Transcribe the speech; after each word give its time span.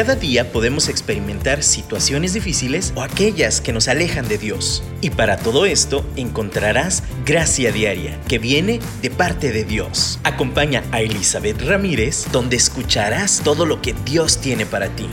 Cada 0.00 0.14
día 0.14 0.50
podemos 0.50 0.88
experimentar 0.88 1.62
situaciones 1.62 2.32
difíciles 2.32 2.94
o 2.96 3.02
aquellas 3.02 3.60
que 3.60 3.74
nos 3.74 3.86
alejan 3.86 4.26
de 4.28 4.38
Dios. 4.38 4.82
Y 5.02 5.10
para 5.10 5.36
todo 5.36 5.66
esto 5.66 6.06
encontrarás 6.16 7.02
gracia 7.26 7.70
diaria 7.70 8.18
que 8.26 8.38
viene 8.38 8.80
de 9.02 9.10
parte 9.10 9.52
de 9.52 9.64
Dios. 9.64 10.18
Acompaña 10.24 10.82
a 10.90 11.02
Elizabeth 11.02 11.60
Ramírez 11.60 12.32
donde 12.32 12.56
escucharás 12.56 13.42
todo 13.44 13.66
lo 13.66 13.82
que 13.82 13.92
Dios 13.92 14.40
tiene 14.40 14.64
para 14.64 14.88
ti. 14.88 15.06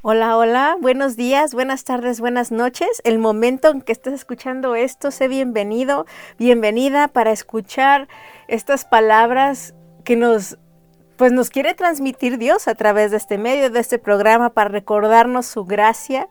Hola, 0.00 0.38
hola, 0.38 0.78
buenos 0.80 1.16
días, 1.16 1.52
buenas 1.52 1.84
tardes, 1.84 2.18
buenas 2.18 2.50
noches. 2.50 2.88
El 3.04 3.18
momento 3.18 3.68
en 3.68 3.82
que 3.82 3.92
estés 3.92 4.14
escuchando 4.14 4.74
esto, 4.74 5.10
sé 5.10 5.28
bienvenido, 5.28 6.06
bienvenida 6.38 7.08
para 7.08 7.30
escuchar 7.30 8.08
estas 8.46 8.86
palabras 8.86 9.74
que 10.02 10.16
nos 10.16 10.56
pues 11.18 11.32
nos 11.32 11.50
quiere 11.50 11.74
transmitir 11.74 12.38
Dios 12.38 12.68
a 12.68 12.76
través 12.76 13.10
de 13.10 13.16
este 13.16 13.36
medio, 13.38 13.70
de 13.70 13.80
este 13.80 13.98
programa, 13.98 14.50
para 14.50 14.70
recordarnos 14.70 15.46
su 15.46 15.64
gracia, 15.64 16.28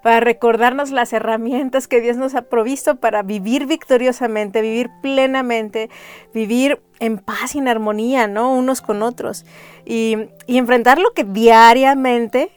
para 0.00 0.20
recordarnos 0.20 0.92
las 0.92 1.12
herramientas 1.12 1.88
que 1.88 2.00
Dios 2.00 2.16
nos 2.16 2.36
ha 2.36 2.42
provisto 2.42 2.96
para 2.96 3.22
vivir 3.22 3.66
victoriosamente, 3.66 4.62
vivir 4.62 4.90
plenamente, 5.02 5.90
vivir 6.32 6.80
en 7.00 7.18
paz 7.18 7.56
y 7.56 7.58
en 7.58 7.66
armonía, 7.66 8.28
¿no? 8.28 8.54
Unos 8.54 8.80
con 8.80 9.02
otros. 9.02 9.44
Y, 9.84 10.16
y 10.46 10.56
enfrentar 10.58 11.00
lo 11.00 11.12
que 11.14 11.24
diariamente 11.24 12.52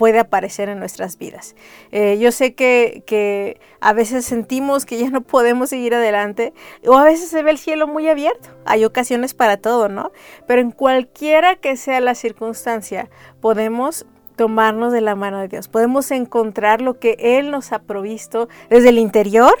puede 0.00 0.18
aparecer 0.18 0.70
en 0.70 0.78
nuestras 0.78 1.18
vidas. 1.18 1.54
Eh, 1.92 2.16
yo 2.18 2.32
sé 2.32 2.54
que, 2.54 3.60
a 3.80 3.92
veces 3.92 4.24
sentimos 4.24 4.86
que 4.86 4.96
ya 4.96 5.10
no 5.10 5.20
podemos 5.20 5.68
seguir 5.68 5.94
adelante 5.94 6.54
o 6.86 6.96
a 6.96 7.04
veces 7.04 7.28
se 7.28 7.42
ve 7.42 7.50
el 7.50 7.58
cielo 7.58 7.86
muy 7.86 8.08
abierto. 8.08 8.48
Hay 8.64 8.86
ocasiones 8.86 9.34
para 9.34 9.58
todo, 9.58 9.90
¿no? 9.90 10.10
Pero 10.46 10.62
en 10.62 10.70
cualquiera 10.70 11.56
que 11.56 11.76
sea 11.76 12.00
la 12.00 12.14
circunstancia, 12.14 13.10
podemos 13.42 14.06
tomarnos 14.36 14.90
de 14.90 15.02
la 15.02 15.16
mano 15.16 15.38
de 15.38 15.48
Dios. 15.48 15.68
Podemos 15.68 16.10
encontrar 16.12 16.80
lo 16.80 16.98
que 16.98 17.18
Él 17.18 17.50
nos 17.50 17.70
ha 17.72 17.80
provisto 17.80 18.48
desde 18.70 18.88
el 18.88 18.96
interior, 18.96 19.52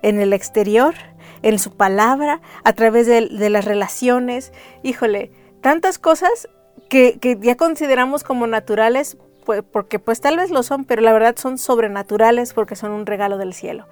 en 0.00 0.20
el 0.20 0.32
exterior, 0.32 0.94
en 1.42 1.58
su 1.58 1.76
palabra, 1.76 2.40
a 2.64 2.72
través 2.72 3.06
de, 3.06 3.50
las 3.50 3.66
relaciones. 3.66 4.54
Híjole, 4.82 5.32
tantas 5.60 5.98
cosas 5.98 6.48
que, 6.88 7.18
que, 7.20 7.36
ya 7.42 7.56
consideramos 7.58 8.24
como 8.24 8.46
naturales, 8.46 9.18
pues, 9.44 9.62
porque 9.70 9.98
pues 9.98 10.20
tal 10.20 10.36
vez 10.36 10.50
lo 10.50 10.62
son, 10.62 10.84
pero 10.84 11.02
la 11.02 11.12
verdad 11.12 11.36
son 11.36 11.58
sobrenaturales 11.58 12.52
porque 12.52 12.76
son 12.76 12.92
un 12.92 13.06
regalo 13.06 13.38
del 13.38 13.54
cielo. 13.54 13.86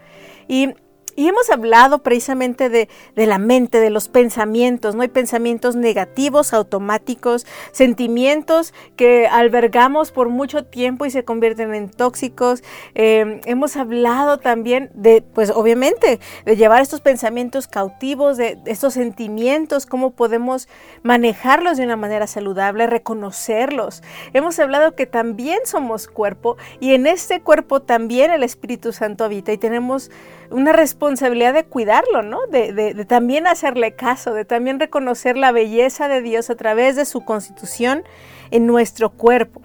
Y 0.48 0.74
y 1.16 1.28
hemos 1.28 1.50
hablado 1.50 1.98
precisamente 2.00 2.68
de, 2.68 2.88
la 3.14 3.38
mente, 3.38 3.80
de 3.80 3.90
los 3.90 4.08
pensamientos, 4.08 4.94
¿no? 4.94 5.02
Hay 5.02 5.08
pensamientos 5.08 5.76
negativos, 5.76 6.52
automáticos, 6.52 7.46
sentimientos 7.72 8.74
que 8.96 9.26
albergamos 9.26 10.12
por 10.12 10.28
mucho 10.28 10.64
tiempo 10.64 11.06
y 11.06 11.10
se 11.10 11.24
convierten 11.24 11.74
en 11.74 11.90
tóxicos. 11.90 12.62
Eh, 12.94 13.40
hemos 13.44 13.76
hablado 13.76 14.38
también 14.38 14.90
de, 14.94 15.22
pues 15.22 15.50
obviamente, 15.50 16.20
de 16.44 16.56
llevar 16.56 16.82
estos 16.82 17.00
pensamientos 17.00 17.66
cautivos, 17.66 18.36
de, 18.36 18.56
de 18.56 18.70
estos 18.70 18.94
sentimientos, 18.94 19.86
cómo 19.86 20.10
podemos 20.10 20.68
manejarlos 21.02 21.76
de 21.76 21.84
una 21.84 21.96
manera 21.96 22.26
saludable, 22.26 22.86
reconocerlos. 22.86 24.02
Hemos 24.32 24.58
hablado 24.58 24.94
que 24.94 25.06
también 25.06 25.60
somos 25.64 26.06
cuerpo 26.06 26.56
y 26.80 26.94
en 26.94 27.06
este 27.06 27.40
cuerpo 27.40 27.80
también 27.80 28.30
el 28.30 28.42
Espíritu 28.42 28.92
Santo 28.92 29.24
habita 29.24 29.52
y 29.52 29.58
tenemos 29.58 30.10
una 30.50 30.72
responsabilidad 30.72 31.54
de 31.54 31.64
cuidarlo, 31.64 32.22
¿no? 32.22 32.46
De, 32.46 33.04
también 33.06 33.46
hacerle 33.46 33.94
caso, 33.94 34.34
de 34.34 34.44
también 34.44 34.80
reconocer 34.80 35.36
la 35.36 35.52
belleza 35.52 36.08
de 36.08 36.22
Dios 36.22 36.50
a 36.50 36.56
través 36.56 36.96
de 36.96 37.04
su 37.04 37.24
constitución 37.24 38.02
en 38.50 38.66
nuestro 38.66 39.10
cuerpo. 39.10 39.62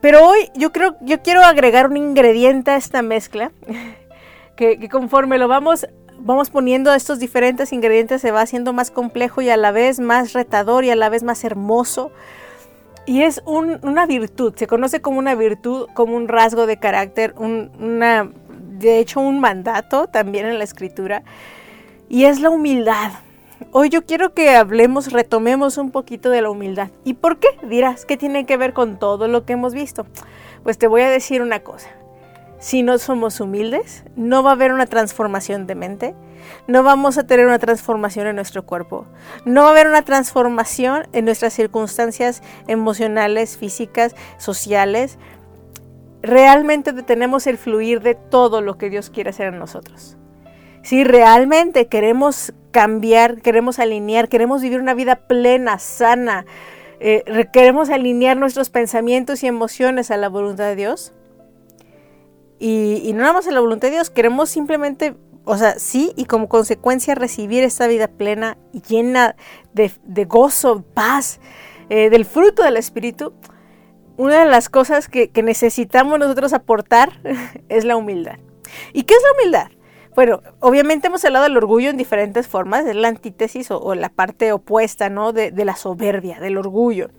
Pero 0.00 0.26
hoy 0.26 0.50
yo 0.54 0.72
creo, 0.72 0.96
yo 1.00 1.22
quiero 1.22 1.42
agregar 1.42 1.88
un 1.88 1.96
ingrediente 1.96 2.70
a 2.70 2.76
esta 2.76 3.02
mezcla, 3.02 3.52
que, 4.56 4.88
conforme 4.88 5.38
lo 5.38 5.48
vamos, 5.48 5.86
vamos 6.18 6.50
poniendo 6.50 6.94
estos 6.94 7.18
diferentes 7.18 7.72
ingredientes 7.72 8.22
se 8.22 8.30
va 8.30 8.42
haciendo 8.42 8.72
más 8.72 8.90
complejo 8.90 9.42
y 9.42 9.50
a 9.50 9.56
la 9.56 9.72
vez 9.72 9.98
más 9.98 10.32
retador 10.32 10.84
y 10.84 10.90
a 10.90 10.96
la 10.96 11.08
vez 11.08 11.22
más 11.22 11.44
hermoso. 11.44 12.12
Y 13.08 13.22
es 13.22 13.40
una 13.46 14.04
virtud, 14.06 14.54
se 14.56 14.66
conoce 14.66 15.00
como 15.00 15.20
una 15.20 15.36
virtud, 15.36 15.88
como 15.94 16.16
un 16.16 16.26
rasgo 16.26 16.66
de 16.66 16.78
carácter, 16.78 17.34
una 17.38 18.32
de 18.78 18.98
hecho 18.98 19.20
un 19.20 19.40
mandato 19.40 20.06
también 20.06 20.46
en 20.46 20.58
la 20.58 20.64
escritura, 20.64 21.22
y 22.08 22.24
es 22.24 22.40
la 22.40 22.50
humildad. 22.50 23.12
Hoy 23.72 23.88
yo 23.88 24.04
quiero 24.04 24.34
que 24.34 24.50
hablemos, 24.50 25.12
retomemos 25.12 25.78
un 25.78 25.90
poquito 25.90 26.30
de 26.30 26.42
la 26.42 26.50
humildad. 26.50 26.90
¿Y 27.04 27.14
por 27.14 27.38
qué? 27.38 27.48
Dirás, 27.62 28.04
¿qué 28.04 28.16
tiene 28.16 28.44
que 28.44 28.56
ver 28.56 28.72
con 28.72 28.98
todo 28.98 29.28
lo 29.28 29.44
que 29.44 29.54
hemos 29.54 29.72
visto? 29.74 30.06
Pues 30.62 30.78
te 30.78 30.86
voy 30.86 31.02
a 31.02 31.10
decir 31.10 31.42
una 31.42 31.60
cosa. 31.60 31.88
Si 32.58 32.82
no 32.82 32.98
somos 32.98 33.40
humildes, 33.40 34.04
no 34.16 34.42
va 34.42 34.50
a 34.50 34.52
haber 34.54 34.72
una 34.72 34.86
transformación 34.86 35.66
de 35.66 35.74
mente, 35.74 36.14
no 36.66 36.82
vamos 36.82 37.18
a 37.18 37.26
tener 37.26 37.46
una 37.46 37.58
transformación 37.58 38.26
en 38.26 38.36
nuestro 38.36 38.64
cuerpo, 38.64 39.06
no 39.44 39.62
va 39.62 39.68
a 39.68 39.70
haber 39.72 39.86
una 39.88 40.02
transformación 40.02 41.06
en 41.12 41.26
nuestras 41.26 41.52
circunstancias 41.52 42.42
emocionales, 42.66 43.58
físicas, 43.58 44.14
sociales, 44.38 45.18
realmente 46.22 46.92
detenemos 46.92 47.46
el 47.46 47.58
fluir 47.58 48.00
de 48.00 48.14
todo 48.14 48.60
lo 48.60 48.78
que 48.78 48.90
Dios 48.90 49.10
quiere 49.10 49.30
hacer 49.30 49.48
en 49.48 49.58
nosotros. 49.58 50.16
Si 50.82 51.02
realmente 51.02 51.88
queremos 51.88 52.52
cambiar, 52.70 53.42
queremos 53.42 53.78
alinear, 53.78 54.28
queremos 54.28 54.62
vivir 54.62 54.80
una 54.80 54.94
vida 54.94 55.16
plena, 55.26 55.78
sana, 55.78 56.46
eh, 57.00 57.24
queremos 57.52 57.90
alinear 57.90 58.36
nuestros 58.36 58.70
pensamientos 58.70 59.42
y 59.42 59.46
emociones 59.46 60.10
a 60.10 60.16
la 60.16 60.28
voluntad 60.28 60.64
de 60.64 60.76
Dios. 60.76 61.12
Y, 62.58 63.10
no 63.14 63.22
nada 63.22 63.34
más 63.34 63.46
a 63.48 63.50
la 63.50 63.60
voluntad 63.60 63.88
de 63.88 63.94
Dios, 63.94 64.10
queremos 64.10 64.48
simplemente, 64.48 65.14
o 65.44 65.58
sea, 65.58 65.78
sí, 65.78 66.12
y 66.16 66.24
como 66.24 66.48
consecuencia 66.48 67.14
recibir 67.14 67.64
esta 67.64 67.86
vida 67.86 68.08
plena, 68.08 68.56
llena 68.88 69.36
de, 69.74 70.24
gozo, 70.24 70.82
paz, 70.94 71.40
eh, 71.90 72.08
del 72.10 72.24
fruto 72.24 72.62
del 72.62 72.78
Espíritu 72.78 73.34
una 74.16 74.44
de 74.44 74.50
las 74.50 74.68
cosas 74.68 75.08
que, 75.08 75.30
necesitamos 75.42 76.18
nosotros 76.18 76.52
aportar 76.52 77.20
es 77.68 77.84
la 77.84 77.96
humildad. 77.96 78.38
¿Y 78.92 79.04
qué 79.04 79.14
es 79.14 79.22
la 79.22 79.40
humildad? 79.40 79.70
Bueno, 80.14 80.42
obviamente 80.60 81.08
hemos 81.08 81.24
hablado 81.26 81.44
del 81.44 81.56
orgullo 81.58 81.90
en 81.90 81.98
diferentes 81.98 82.48
formas, 82.48 82.86
es 82.86 82.96
la 82.96 83.08
antítesis 83.08 83.70
o, 83.70 83.94
la 83.94 84.08
parte 84.08 84.50
opuesta 84.50 85.10
¿no? 85.10 85.32
de, 85.32 85.52
la 85.52 85.76
soberbia, 85.76 86.40
del 86.40 86.56
orgullo. 86.56 87.10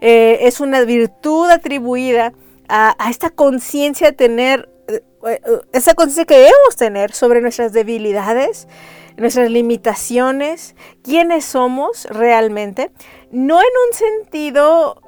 Eh, 0.00 0.38
es 0.42 0.60
una 0.60 0.82
virtud 0.82 1.50
atribuida 1.50 2.32
a, 2.68 2.94
esta 3.10 3.30
conciencia 3.30 4.10
de 4.10 4.16
tener, 4.16 4.68
eh, 4.86 5.02
eh, 5.26 5.40
esa 5.72 5.94
conciencia 5.94 6.24
que 6.24 6.36
debemos 6.36 6.76
tener 6.76 7.12
sobre 7.12 7.40
nuestras 7.40 7.72
debilidades, 7.72 8.68
nuestras 9.16 9.50
limitaciones, 9.50 10.76
quiénes 11.02 11.44
somos 11.44 12.04
realmente, 12.04 12.92
no 13.32 13.58
en 13.58 13.66
un 13.88 13.92
sentido 13.92 15.02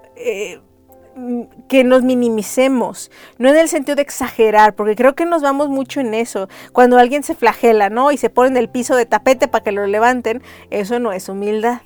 que 1.68 1.84
nos 1.84 2.02
minimicemos, 2.02 3.10
no 3.38 3.48
en 3.48 3.56
el 3.56 3.68
sentido 3.68 3.96
de 3.96 4.02
exagerar, 4.02 4.74
porque 4.74 4.96
creo 4.96 5.14
que 5.14 5.26
nos 5.26 5.42
vamos 5.42 5.68
mucho 5.68 6.00
en 6.00 6.14
eso. 6.14 6.48
Cuando 6.72 6.98
alguien 6.98 7.22
se 7.22 7.34
flagela, 7.34 7.90
¿no? 7.90 8.12
Y 8.12 8.16
se 8.16 8.30
pone 8.30 8.50
en 8.50 8.56
el 8.56 8.68
piso 8.68 8.96
de 8.96 9.06
tapete 9.06 9.48
para 9.48 9.64
que 9.64 9.72
lo 9.72 9.86
levanten, 9.86 10.42
eso 10.70 10.98
no 10.98 11.12
es 11.12 11.28
humildad. 11.28 11.82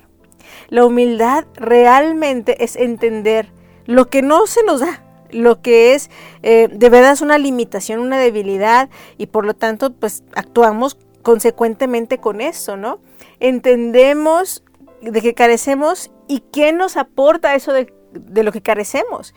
La 0.69 0.85
humildad 0.85 1.45
realmente 1.55 2.63
es 2.63 2.75
entender 2.75 3.51
lo 3.85 4.09
que 4.09 4.21
no 4.21 4.47
se 4.47 4.63
nos 4.63 4.81
da, 4.81 5.03
lo 5.31 5.61
que 5.61 5.93
es 5.93 6.09
eh, 6.43 6.69
de 6.71 6.89
verdad 6.89 7.11
es 7.11 7.21
una 7.21 7.37
limitación, 7.37 7.99
una 7.99 8.19
debilidad 8.19 8.89
y 9.17 9.27
por 9.27 9.45
lo 9.45 9.55
tanto 9.55 9.91
pues 9.91 10.23
actuamos 10.35 10.97
consecuentemente 11.21 12.19
con 12.19 12.39
eso, 12.39 12.77
¿no? 12.77 12.99
Entendemos 13.39 14.63
de 15.01 15.21
que 15.21 15.33
carecemos 15.33 16.11
y 16.27 16.39
qué 16.51 16.71
nos 16.71 16.97
aporta 16.97 17.55
eso 17.55 17.73
de 17.73 17.93
de 18.13 18.43
lo 18.43 18.51
que 18.51 18.61
carecemos. 18.61 19.33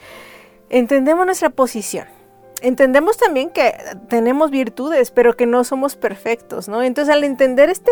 Entendemos 0.69 1.27
nuestra 1.27 1.51
posición. 1.51 2.07
Entendemos 2.63 3.19
también 3.19 3.51
que 3.51 3.75
tenemos 4.09 4.51
virtudes, 4.51 5.11
pero 5.11 5.37
que 5.37 5.45
no 5.45 5.63
somos 5.63 5.95
perfectos, 5.95 6.69
¿no? 6.69 6.83
Entonces, 6.83 7.13
al 7.13 7.23
entender 7.23 7.69
este, 7.69 7.91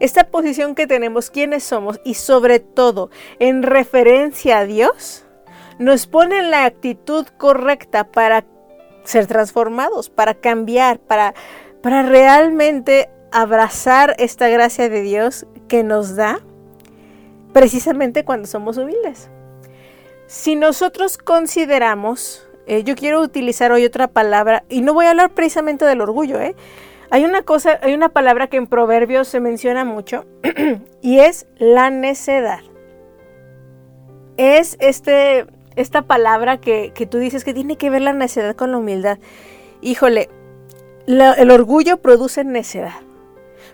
esta 0.00 0.24
posición 0.24 0.74
que 0.74 0.86
tenemos, 0.86 1.30
quiénes 1.30 1.64
somos 1.64 1.98
y 2.04 2.14
sobre 2.14 2.60
todo 2.60 3.10
en 3.38 3.62
referencia 3.62 4.58
a 4.58 4.66
Dios, 4.66 5.24
nos 5.78 6.06
pone 6.06 6.38
en 6.38 6.50
la 6.50 6.66
actitud 6.66 7.26
correcta 7.38 8.04
para 8.04 8.44
ser 9.04 9.26
transformados, 9.26 10.10
para 10.10 10.34
cambiar, 10.34 10.98
para, 10.98 11.34
para 11.82 12.02
realmente 12.02 13.08
abrazar 13.32 14.14
esta 14.18 14.48
gracia 14.48 14.90
de 14.90 15.00
Dios 15.00 15.46
que 15.68 15.82
nos 15.82 16.16
da 16.16 16.40
precisamente 17.52 18.24
cuando 18.24 18.46
somos 18.46 18.76
humildes. 18.76 19.30
Si 20.32 20.56
nosotros 20.56 21.18
consideramos, 21.18 22.48
eh, 22.66 22.84
yo 22.84 22.96
quiero 22.96 23.20
utilizar 23.20 23.70
hoy 23.70 23.84
otra 23.84 24.08
palabra, 24.08 24.64
y 24.70 24.80
no 24.80 24.94
voy 24.94 25.04
a 25.04 25.10
hablar 25.10 25.34
precisamente 25.34 25.84
del 25.84 26.00
orgullo, 26.00 26.40
¿eh? 26.40 26.56
Hay 27.10 27.26
una 27.26 27.42
cosa, 27.42 27.78
hay 27.82 27.92
una 27.92 28.08
palabra 28.08 28.46
que 28.46 28.56
en 28.56 28.66
Proverbios 28.66 29.28
se 29.28 29.40
menciona 29.40 29.84
mucho, 29.84 30.24
y 31.02 31.18
es 31.18 31.46
la 31.58 31.90
necedad. 31.90 32.60
es 34.38 34.78
este, 34.80 35.44
esta 35.76 36.00
palabra 36.00 36.56
que, 36.56 36.94
tú 37.10 37.18
dices 37.18 37.44
que 37.44 37.52
tiene 37.52 37.76
que 37.76 37.90
ver 37.90 38.00
la 38.00 38.14
necedad 38.14 38.56
con 38.56 38.70
la 38.70 38.78
humildad. 38.78 39.18
Híjole, 39.82 40.30
el 41.06 41.50
orgullo 41.50 41.98
produce 41.98 42.42
necedad. 42.42 43.02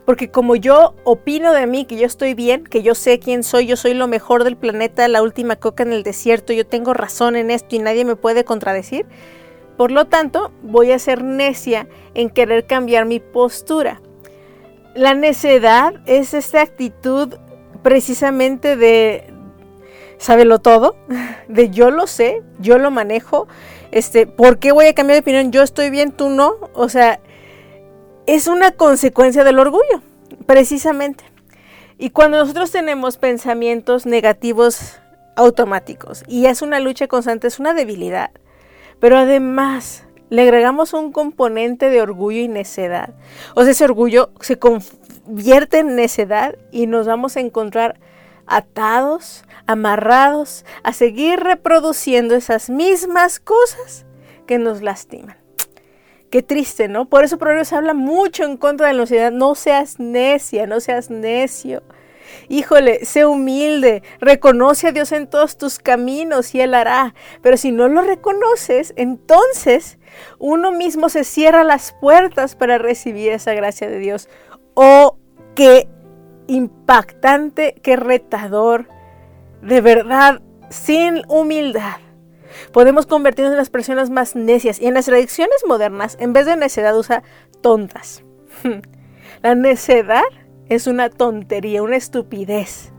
Porque 0.08 0.30
como 0.30 0.56
yo 0.56 0.94
opino 1.04 1.52
de 1.52 1.66
mí, 1.66 1.84
que 1.84 1.98
yo 1.98 2.06
estoy 2.06 2.32
bien, 2.32 2.64
que 2.64 2.82
yo 2.82 2.94
sé 2.94 3.18
quién 3.18 3.42
soy, 3.42 3.66
yo 3.66 3.76
soy 3.76 3.92
lo 3.92 4.08
mejor 4.08 4.42
del 4.42 4.56
planeta, 4.56 5.06
la 5.06 5.20
última 5.20 5.56
coca 5.56 5.82
en 5.82 5.92
el 5.92 6.02
desierto, 6.02 6.54
yo 6.54 6.66
tengo 6.66 6.94
razón 6.94 7.36
en 7.36 7.50
esto 7.50 7.76
y 7.76 7.78
nadie 7.78 8.06
me 8.06 8.16
puede 8.16 8.42
contradecir, 8.42 9.04
por 9.76 9.90
lo 9.90 10.06
tanto 10.06 10.50
voy 10.62 10.92
a 10.92 10.98
ser 10.98 11.22
necia 11.22 11.88
en 12.14 12.30
querer 12.30 12.66
cambiar 12.66 13.04
mi 13.04 13.20
postura. 13.20 14.00
La 14.94 15.12
necedad 15.12 16.00
es 16.06 16.32
esta 16.32 16.62
actitud 16.62 17.34
precisamente 17.82 18.76
de 18.76 19.30
sábelo 20.16 20.58
todo, 20.58 20.96
de 21.48 21.68
yo 21.68 21.90
lo 21.90 22.06
sé, 22.06 22.42
yo 22.60 22.78
lo 22.78 22.90
manejo, 22.90 23.46
este, 23.90 24.26
¿por 24.26 24.58
qué 24.58 24.72
voy 24.72 24.86
a 24.86 24.94
cambiar 24.94 25.16
de 25.16 25.20
opinión? 25.20 25.52
Yo 25.52 25.62
estoy 25.62 25.90
bien, 25.90 26.12
tú 26.12 26.30
no, 26.30 26.54
o 26.72 26.88
sea, 26.88 27.20
es 28.28 28.46
una 28.46 28.72
consecuencia 28.72 29.42
del 29.42 29.58
orgullo, 29.58 30.02
precisamente. 30.44 31.24
Y 31.96 32.10
cuando 32.10 32.36
nosotros 32.36 32.70
tenemos 32.70 33.16
pensamientos 33.16 34.04
negativos 34.04 35.00
automáticos 35.34 36.24
y 36.28 36.44
es 36.44 36.60
una 36.60 36.78
lucha 36.78 37.08
constante, 37.08 37.46
es 37.46 37.58
una 37.58 37.72
debilidad, 37.72 38.30
pero 39.00 39.16
además 39.16 40.04
le 40.28 40.42
agregamos 40.42 40.92
un 40.92 41.10
componente 41.10 41.88
de 41.88 42.02
orgullo 42.02 42.40
y 42.40 42.48
necedad. 42.48 43.14
O 43.54 43.62
sea, 43.62 43.70
ese 43.70 43.84
orgullo 43.84 44.30
se 44.40 44.58
convierte 44.58 45.78
en 45.78 45.96
necedad 45.96 46.54
y 46.70 46.86
nos 46.86 47.06
vamos 47.06 47.38
a 47.38 47.40
encontrar 47.40 47.98
atados, 48.46 49.44
amarrados 49.66 50.66
a 50.82 50.92
seguir 50.92 51.40
reproduciendo 51.40 52.34
esas 52.34 52.68
mismas 52.68 53.40
cosas 53.40 54.04
que 54.46 54.58
nos 54.58 54.82
lastiman. 54.82 55.37
Qué 56.30 56.42
triste, 56.42 56.88
¿no? 56.88 57.08
Por 57.08 57.24
eso 57.24 57.38
Proverbios 57.38 57.72
habla 57.72 57.94
mucho 57.94 58.44
en 58.44 58.58
contra 58.58 58.88
de 58.88 58.92
la 58.92 59.00
necesidad. 59.00 59.32
No 59.32 59.54
seas 59.54 59.98
necia, 59.98 60.66
no 60.66 60.80
seas 60.80 61.08
necio. 61.08 61.82
Híjole, 62.50 63.06
sé 63.06 63.24
humilde, 63.24 64.02
reconoce 64.20 64.88
a 64.88 64.92
Dios 64.92 65.12
en 65.12 65.26
todos 65.26 65.56
tus 65.56 65.78
caminos 65.78 66.54
y 66.54 66.60
Él 66.60 66.74
hará. 66.74 67.14
Pero 67.40 67.56
si 67.56 67.72
no 67.72 67.88
lo 67.88 68.02
reconoces, 68.02 68.92
entonces 68.96 69.98
uno 70.38 70.70
mismo 70.70 71.08
se 71.08 71.24
cierra 71.24 71.64
las 71.64 71.92
puertas 71.98 72.54
para 72.54 72.76
recibir 72.76 73.32
esa 73.32 73.54
gracia 73.54 73.88
de 73.88 73.98
Dios. 73.98 74.28
Oh, 74.74 75.16
qué 75.54 75.88
impactante, 76.46 77.74
qué 77.82 77.96
retador. 77.96 78.86
De 79.62 79.80
verdad, 79.80 80.42
sin 80.68 81.22
humildad 81.28 81.96
Podemos 82.72 83.06
convertirnos 83.06 83.52
en 83.52 83.58
las 83.58 83.70
personas 83.70 84.10
más 84.10 84.36
necias 84.36 84.80
y 84.80 84.86
en 84.86 84.94
las 84.94 85.06
tradiciones 85.06 85.64
modernas, 85.66 86.16
en 86.20 86.32
vez 86.32 86.46
de 86.46 86.56
necedad, 86.56 86.96
usa 86.96 87.22
tontas. 87.60 88.24
La 89.42 89.54
necedad 89.54 90.24
es 90.68 90.86
una 90.86 91.10
tontería, 91.10 91.82
una 91.82 91.96
estupidez. 91.96 92.92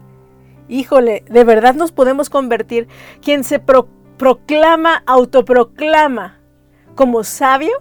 Híjole, 0.68 1.24
de 1.30 1.44
verdad 1.44 1.76
nos 1.76 1.92
podemos 1.92 2.30
convertir 2.30 2.88
quien 3.22 3.44
se 3.44 3.60
proclama, 3.60 5.04
autoproclama 5.06 6.40
como 6.96 7.24
sabio, 7.24 7.72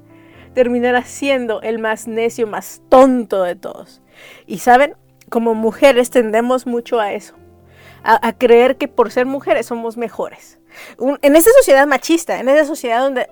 terminará 0.54 1.02
siendo 1.04 1.62
el 1.62 1.78
más 1.78 2.06
necio, 2.06 2.46
más 2.46 2.82
tonto 2.88 3.42
de 3.42 3.56
todos. 3.56 4.02
Y 4.46 4.58
saben, 4.58 4.94
como 5.28 5.54
mujeres 5.54 6.10
tendemos 6.10 6.66
mucho 6.66 7.00
a 7.00 7.12
eso, 7.12 7.34
a 8.02 8.32
creer 8.32 8.76
que 8.76 8.88
por 8.88 9.10
ser 9.10 9.26
mujeres 9.26 9.66
somos 9.66 9.96
mejores 9.96 10.57
en 11.22 11.36
esa 11.36 11.50
sociedad 11.52 11.86
machista, 11.86 12.38
en 12.38 12.48
esa 12.48 12.64
sociedad 12.64 13.00
donde 13.00 13.28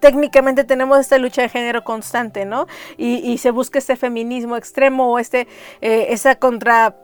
técnicamente 0.00 0.64
tenemos 0.64 0.98
esta 0.98 1.18
lucha 1.18 1.42
de 1.42 1.48
género 1.48 1.84
constante, 1.84 2.44
¿no? 2.44 2.66
Y, 2.96 3.38
se 3.38 3.50
busca 3.50 3.78
este 3.78 3.96
feminismo 3.96 4.56
extremo 4.56 5.12
o 5.12 5.18
este, 5.18 5.46
eh, 5.80 6.06
esa 6.10 6.36
contra 6.36 6.96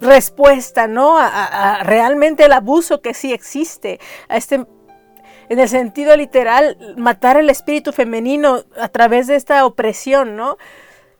respuesta, 0.00 0.86
¿no? 0.86 1.16
A, 1.18 1.82
realmente 1.84 2.44
el 2.44 2.52
abuso 2.52 3.00
que 3.00 3.14
sí 3.14 3.32
existe, 3.32 4.00
a 4.28 4.36
este, 4.36 4.66
en 5.48 5.58
el 5.58 5.68
sentido 5.68 6.16
literal, 6.16 6.76
matar 6.96 7.36
el 7.36 7.50
espíritu 7.50 7.92
femenino 7.92 8.64
a 8.78 8.88
través 8.88 9.26
de 9.26 9.36
esta 9.36 9.64
opresión, 9.64 10.36
¿no? 10.36 10.58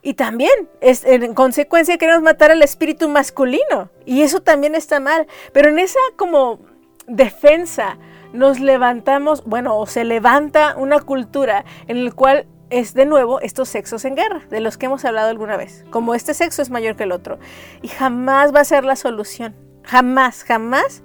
Y 0.05 0.15
también, 0.15 0.51
es, 0.81 1.05
en 1.05 1.33
consecuencia, 1.33 1.97
queremos 1.97 2.23
matar 2.23 2.51
al 2.51 2.63
espíritu 2.63 3.09
masculino. 3.09 3.89
Y 4.05 4.23
eso 4.23 4.43
también 4.43 4.75
está 4.75 4.99
mal. 4.99 5.29
Pero 5.53 5.69
en 5.69 5.79
esa 5.79 6.01
como 6.17 6.59
defensa 7.07 7.99
nos 8.33 8.61
levantamos, 8.61 9.45
bueno, 9.45 9.77
o 9.77 9.87
se 9.87 10.05
levanta 10.05 10.75
una 10.77 11.01
cultura 11.01 11.65
en 11.87 12.05
la 12.05 12.13
cual 12.13 12.47
es 12.71 12.95
de 12.95 13.05
nuevo 13.05 13.41
estos 13.41 13.69
sexos 13.69 14.05
en 14.07 14.17
guerra, 14.17 14.41
de 14.49 14.61
los 14.61 14.79
que 14.79 14.87
hemos 14.87 15.05
hablado 15.05 15.29
alguna 15.29 15.57
vez. 15.57 15.85
Como 15.91 16.15
este 16.15 16.33
sexo 16.33 16.63
es 16.63 16.71
mayor 16.71 16.97
que 16.97 17.03
el 17.05 17.13
otro. 17.13 17.39
Y 17.83 17.89
jamás 17.89 18.55
va 18.55 18.61
a 18.61 18.65
ser 18.65 18.85
la 18.85 18.97
solución. 18.97 19.55
Jamás, 19.85 20.45
jamás 20.45 21.03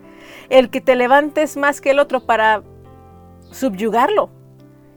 el 0.49 0.69
que 0.69 0.81
te 0.81 0.95
levantes 0.95 1.57
más 1.57 1.81
que 1.81 1.91
el 1.91 1.99
otro 1.99 2.25
para 2.25 2.63
subyugarlo. 3.51 4.29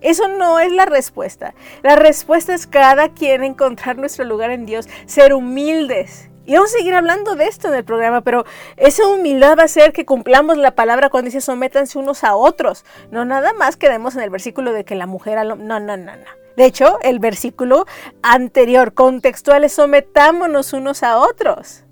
Eso 0.01 0.29
no 0.29 0.59
es 0.61 0.73
la 0.73 0.87
respuesta. 0.87 1.55
La 1.83 1.97
respuesta 1.97 2.55
es 2.55 2.67
cada 2.67 3.11
quien 3.11 3.43
encontrar 3.45 3.99
nuestro 3.99 4.25
lugar 4.25 4.51
en 4.51 4.65
Dios, 4.65 4.89
ser 5.07 5.35
humildes 5.35 6.30
y 6.51 6.55
vamos 6.55 6.75
a 6.75 6.79
seguir 6.79 6.95
hablando 6.97 7.37
de 7.37 7.47
esto 7.47 7.69
en 7.69 7.75
el 7.75 7.85
programa, 7.85 8.23
pero 8.23 8.45
esa 8.77 9.07
humildad 9.07 9.57
va 9.57 9.63
a 9.63 9.69
ser 9.69 9.93
que 9.93 10.05
cumplamos 10.05 10.57
la 10.57 10.75
palabra 10.75 11.09
cuando 11.09 11.27
dice 11.27 11.41
sométanse 11.41 11.97
unos 11.97 12.25
a 12.25 12.35
otros. 12.35 12.85
No 13.13 13.25
nada 13.25 13.53
más 13.53 13.77
quedemos 13.77 14.17
en 14.17 14.23
el 14.23 14.31
versículo 14.31 14.73
de 14.73 14.85
que 14.85 14.97
la 14.97 15.07
mujer 15.07 15.39
al 15.39 15.65
No, 15.65 15.79
no, 15.79 15.97
no, 15.97 15.97
no. 15.97 16.25
De 16.57 16.65
hecho, 16.65 16.99
el 17.03 17.21
versículo 17.21 17.87
anterior, 18.23 18.95
contextual, 18.95 19.63
es 19.63 19.75
sometámonos 19.75 20.73
unos 20.73 21.05
a 21.05 21.19
otros. 21.19 21.85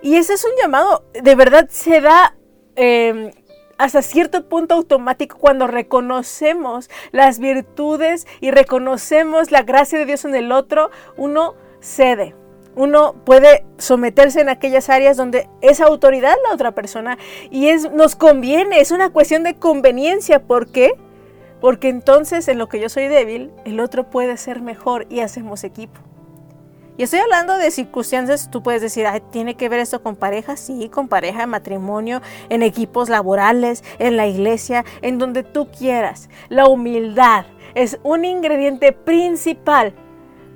Y 0.00 0.14
ese 0.14 0.34
es 0.34 0.44
un 0.44 0.52
llamado, 0.62 1.04
de 1.20 1.34
verdad 1.34 1.68
se 1.70 2.00
da 2.00 2.36
em, 2.76 3.32
hasta 3.78 4.00
cierto 4.00 4.48
punto 4.48 4.76
automático 4.76 5.38
cuando 5.38 5.66
reconocemos 5.66 6.88
las 7.10 7.40
virtudes 7.40 8.28
y 8.40 8.52
reconocemos 8.52 9.50
la 9.50 9.62
gracia 9.62 9.98
de 9.98 10.06
Dios 10.06 10.24
en 10.24 10.36
el 10.36 10.52
otro, 10.52 10.92
uno 11.16 11.56
cede 11.80 12.37
uno 12.78 13.12
puede 13.24 13.64
someterse 13.76 14.40
en 14.40 14.48
aquellas 14.48 14.88
áreas 14.88 15.16
donde 15.16 15.48
es 15.60 15.80
autoridad 15.80 16.36
la 16.46 16.54
otra 16.54 16.72
persona 16.72 17.18
y 17.50 17.68
es, 17.68 17.90
nos 17.90 18.14
conviene, 18.14 18.80
es 18.80 18.92
una 18.92 19.10
cuestión 19.10 19.42
de 19.42 19.56
conveniencia. 19.56 20.44
¿Por 20.44 20.70
qué? 20.70 20.92
Porque 21.60 21.88
entonces 21.88 22.46
en 22.46 22.56
lo 22.56 22.68
que 22.68 22.78
yo 22.78 22.88
soy 22.88 23.08
débil, 23.08 23.50
el 23.64 23.80
otro 23.80 24.08
puede 24.08 24.36
ser 24.36 24.62
mejor 24.62 25.06
y 25.10 25.20
hacemos 25.20 25.64
equipo. 25.64 25.98
Y 26.96 27.02
estoy 27.02 27.18
hablando 27.18 27.58
de 27.58 27.72
circunstancias, 27.72 28.48
tú 28.48 28.62
puedes 28.62 28.80
decir, 28.80 29.06
¿tiene 29.32 29.56
que 29.56 29.68
ver 29.68 29.80
esto 29.80 30.00
con 30.00 30.14
pareja? 30.14 30.56
Sí, 30.56 30.88
con 30.88 31.08
pareja, 31.08 31.42
en 31.44 31.50
matrimonio, 31.50 32.22
en 32.48 32.62
equipos 32.62 33.08
laborales, 33.08 33.82
en 33.98 34.16
la 34.16 34.28
iglesia, 34.28 34.84
en 35.02 35.18
donde 35.18 35.42
tú 35.42 35.68
quieras. 35.70 36.28
La 36.48 36.66
humildad 36.66 37.46
es 37.74 37.98
un 38.04 38.24
ingrediente 38.24 38.92
principal 38.92 39.94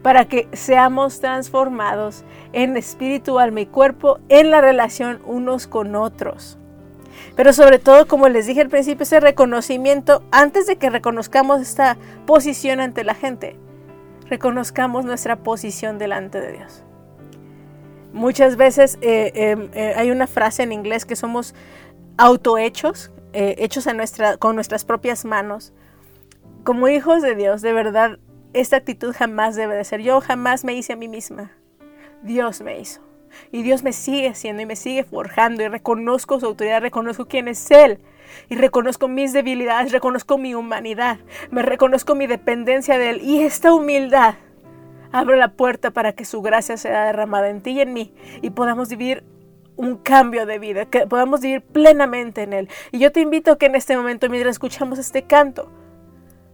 para 0.02 0.26
que 0.26 0.49
seamos 0.52 1.21
transformados 1.21 2.25
en 2.52 2.76
espíritu, 2.76 3.38
alma 3.38 3.61
y 3.61 3.66
cuerpo 3.66 4.18
en 4.28 4.50
la 4.50 4.61
relación 4.61 5.21
unos 5.25 5.66
con 5.66 5.94
otros. 5.94 6.59
Pero 7.37 7.52
sobre 7.52 7.78
todo, 7.78 8.06
como 8.06 8.28
les 8.28 8.47
dije 8.47 8.61
al 8.61 8.68
principio, 8.68 9.04
ese 9.04 9.21
reconocimiento, 9.21 10.23
antes 10.30 10.66
de 10.66 10.76
que 10.76 10.90
reconozcamos 10.90 11.61
esta 11.61 11.97
posición 12.26 12.80
ante 12.80 13.04
la 13.04 13.14
gente, 13.14 13.56
reconozcamos 14.28 15.04
nuestra 15.04 15.37
posición 15.37 15.99
delante 15.99 16.40
de 16.40 16.52
Dios. 16.52 16.85
Muchas 18.12 18.56
veces 18.56 18.99
eh, 19.00 19.32
em, 19.35 19.71
eh, 19.73 19.94
hay 19.97 20.11
una 20.11 20.26
frase 20.26 20.62
en 20.62 20.73
inglés 20.73 21.06
que 21.06 21.16
somos 21.16 21.54
autohechos, 22.18 23.11
eh, 23.32 23.54
hechos 23.59 23.87
nuestra, 23.94 24.37
con 24.37 24.54
nuestras 24.54 24.85
propias 24.85 25.25
manos. 25.25 25.73
Como 26.64 26.88
hijos 26.88 27.23
de 27.23 27.35
Dios, 27.35 27.62
de 27.62 27.73
verdad, 27.73 28.18
esta 28.52 28.76
actitud 28.76 29.14
jamás 29.16 29.56
debe 29.56 29.75
de 29.75 29.85
ser. 29.85 30.00
Yo 30.02 30.21
jamás 30.21 30.64
me 30.64 30.75
hice 30.75 30.92
a 30.92 30.97
mí 30.97 31.09
misma. 31.09 31.52
Dios 32.23 32.61
me 32.61 32.78
hizo. 32.78 33.00
Y 33.50 33.62
Dios 33.62 33.82
me 33.82 33.92
sigue 33.92 34.28
haciendo 34.28 34.62
y 34.62 34.66
me 34.66 34.76
sigue 34.76 35.04
forjando 35.04 35.62
y 35.62 35.68
reconozco 35.68 36.38
su 36.38 36.47
autoridad, 36.47 36.82
reconozco 36.82 37.26
quién 37.26 37.49
es 37.49 37.71
Él. 37.71 37.99
Y 38.49 38.56
reconozco 38.56 39.09
mis 39.09 39.32
debilidades, 39.32 39.92
reconozco 39.92 40.38
mi 40.38 40.54
humanidad, 40.54 41.18
me 41.50 41.62
reconozco 41.62 42.14
mi 42.14 42.26
dependencia 42.26 42.99
de 42.99 43.11
Él. 43.11 43.21
Y 43.23 43.40
esta 43.40 43.75
humildad 43.75 44.35
abre 45.12 45.37
la 45.37 45.49
puerta 45.49 45.90
para 45.90 46.12
que 46.12 46.25
su 46.25 46.40
gracia 46.40 46.76
sea 46.76 47.06
derramada 47.06 47.50
en 47.50 47.62
ti 47.62 47.73
y 47.73 47.80
en 47.82 47.92
mí 47.92 48.14
y 48.40 48.50
podamos 48.50 48.88
vivir 48.88 49.25
un 49.76 49.97
cambio 49.97 50.47
de 50.47 50.59
vida, 50.59 50.87
que 50.87 51.06
podamos 51.06 51.40
vivir 51.40 51.62
plenamente 51.62 52.42
en 52.42 52.52
Él. 52.52 52.68
Y 52.90 52.99
yo 52.99 53.12
te 53.12 53.21
invito 53.21 53.52
a 53.52 53.59
que 53.59 53.66
en 53.66 53.75
este 53.75 53.97
momento, 53.97 54.28
mientras 54.28 54.52
escuchamos 54.52 54.99
este 54.99 55.23
canto, 55.23 55.71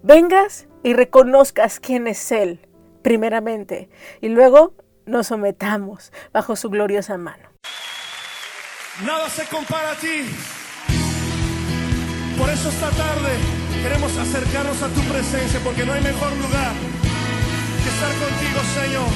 vengas 0.09 0.67
y 0.83 0.95
reconozcas 0.95 1.81
quién 1.81 2.07
es 2.09 2.33
Él, 2.33 2.67
primeramente, 3.03 3.91
y 4.23 4.31
luego 4.31 4.75
nos 5.05 5.27
sometamos 5.27 6.12
bajo 6.33 6.57
su 6.57 6.71
gloriosa 6.71 7.19
mano. 7.19 7.50
Nada 9.05 9.29
se 9.29 9.45
compara 9.45 9.93
a 9.93 9.95
ti. 9.97 10.25
Por 12.38 12.49
eso 12.49 12.71
esta 12.71 12.91
tarde 12.91 13.37
queremos 13.83 14.17
acercarnos 14.17 14.83
a 14.83 14.88
tu 14.88 15.00
presencia 15.03 15.61
porque 15.62 15.85
no 15.85 15.93
hay 15.93 16.03
mejor 16.03 16.33
lugar 16.33 16.73
que 17.83 17.88
estar 17.91 18.12
contigo, 18.25 18.61
Señor. 18.81 19.11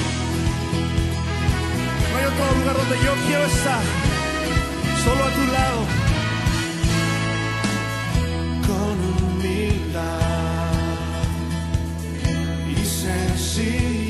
No 2.11 2.17
hay 2.19 2.25
otro 2.25 2.59
lugar 2.59 2.77
donde 2.77 2.97
yo 3.03 3.13
quiero 3.25 3.45
estar, 3.45 3.83
solo 5.03 5.23
a 5.23 5.31
tu 5.31 5.51
lado. 5.51 5.79
Con 8.67 8.95
humildad 9.25 10.52
y 13.35 14.02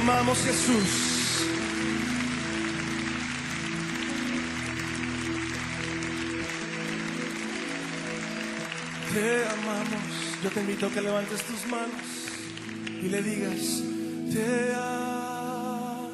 amamos, 0.00 0.38
Jesús. 0.38 0.88
Te 9.12 9.44
amamos. 9.46 10.04
Yo 10.42 10.50
te 10.50 10.60
invito 10.60 10.86
a 10.86 10.90
que 10.90 11.00
levantes 11.00 11.42
tus 11.42 11.66
manos 11.66 11.90
y 13.02 13.08
le 13.08 13.22
digas, 13.22 13.82
te 14.32 14.74
amo 14.74 16.08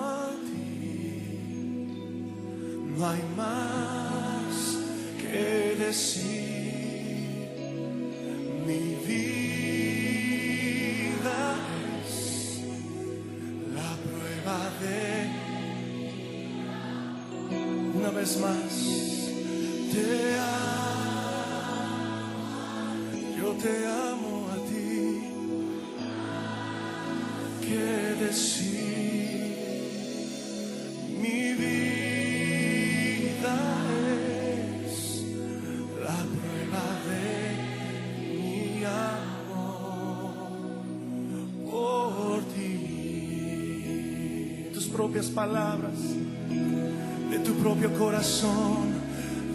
a 0.00 0.30
ti. 0.46 1.28
No 2.96 3.08
hay 3.08 3.22
más 3.36 4.54
que 5.20 5.76
decir. 5.78 6.43
Te 18.34 18.40
amo, 20.40 21.38
yo 23.38 23.52
te 23.52 23.86
amo 23.86 24.48
a 24.50 24.56
ti. 24.68 25.22
¿Qué 27.60 28.16
decir? 28.24 28.74
Mi 31.22 31.54
vida 31.54 33.56
es 34.84 34.96
la 36.02 36.18
prueba 36.34 36.86
de 37.06 37.30
mi 38.18 38.82
amor 38.84 40.82
por 41.70 42.42
ti. 42.52 42.72
Tus 44.74 44.86
propias 44.86 45.26
palabras, 45.26 46.00
propio 47.64 47.94
corazón, 47.94 48.92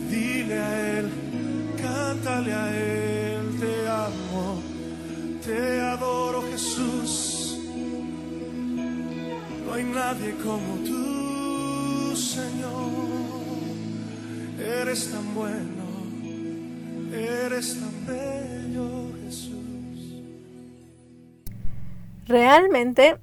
dile 0.10 0.58
a 0.58 0.98
Él, 0.98 1.12
cántale 1.80 2.52
a 2.52 2.76
Él, 2.76 3.60
te 3.60 3.88
amo, 3.88 4.64
te 5.46 5.80
adoro 5.80 6.42
Jesús. 6.50 7.60
hay 9.72 9.84
nadie 9.84 10.34
como 10.44 10.74
tú, 10.88 12.16
Señor. 12.16 12.90
Eres 14.60 15.12
tan 15.12 15.36
bueno, 15.36 15.86
eres 17.14 17.80
tan 17.80 18.08
bello, 18.08 19.12
Jesús. 19.24 20.24
Realmente, 22.26 23.18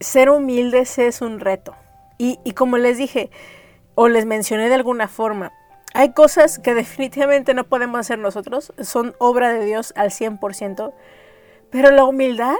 ser 0.00 0.28
humildes 0.28 0.98
es 0.98 1.22
un 1.22 1.40
reto. 1.40 1.81
Y, 2.24 2.52
como 2.52 2.78
les 2.78 2.98
dije, 2.98 3.30
o 3.96 4.06
les 4.06 4.26
mencioné 4.26 4.68
de 4.68 4.76
alguna 4.76 5.08
forma, 5.08 5.50
hay 5.92 6.12
cosas 6.12 6.60
que 6.60 6.72
definitivamente 6.74 7.52
no 7.52 7.64
podemos 7.64 7.98
hacer 7.98 8.20
nosotros, 8.20 8.72
son 8.80 9.16
obra 9.18 9.52
de 9.52 9.64
Dios 9.64 9.92
al 9.96 10.10
100%, 10.10 10.92
pero 11.70 11.90
la 11.90 12.04
humildad 12.04 12.54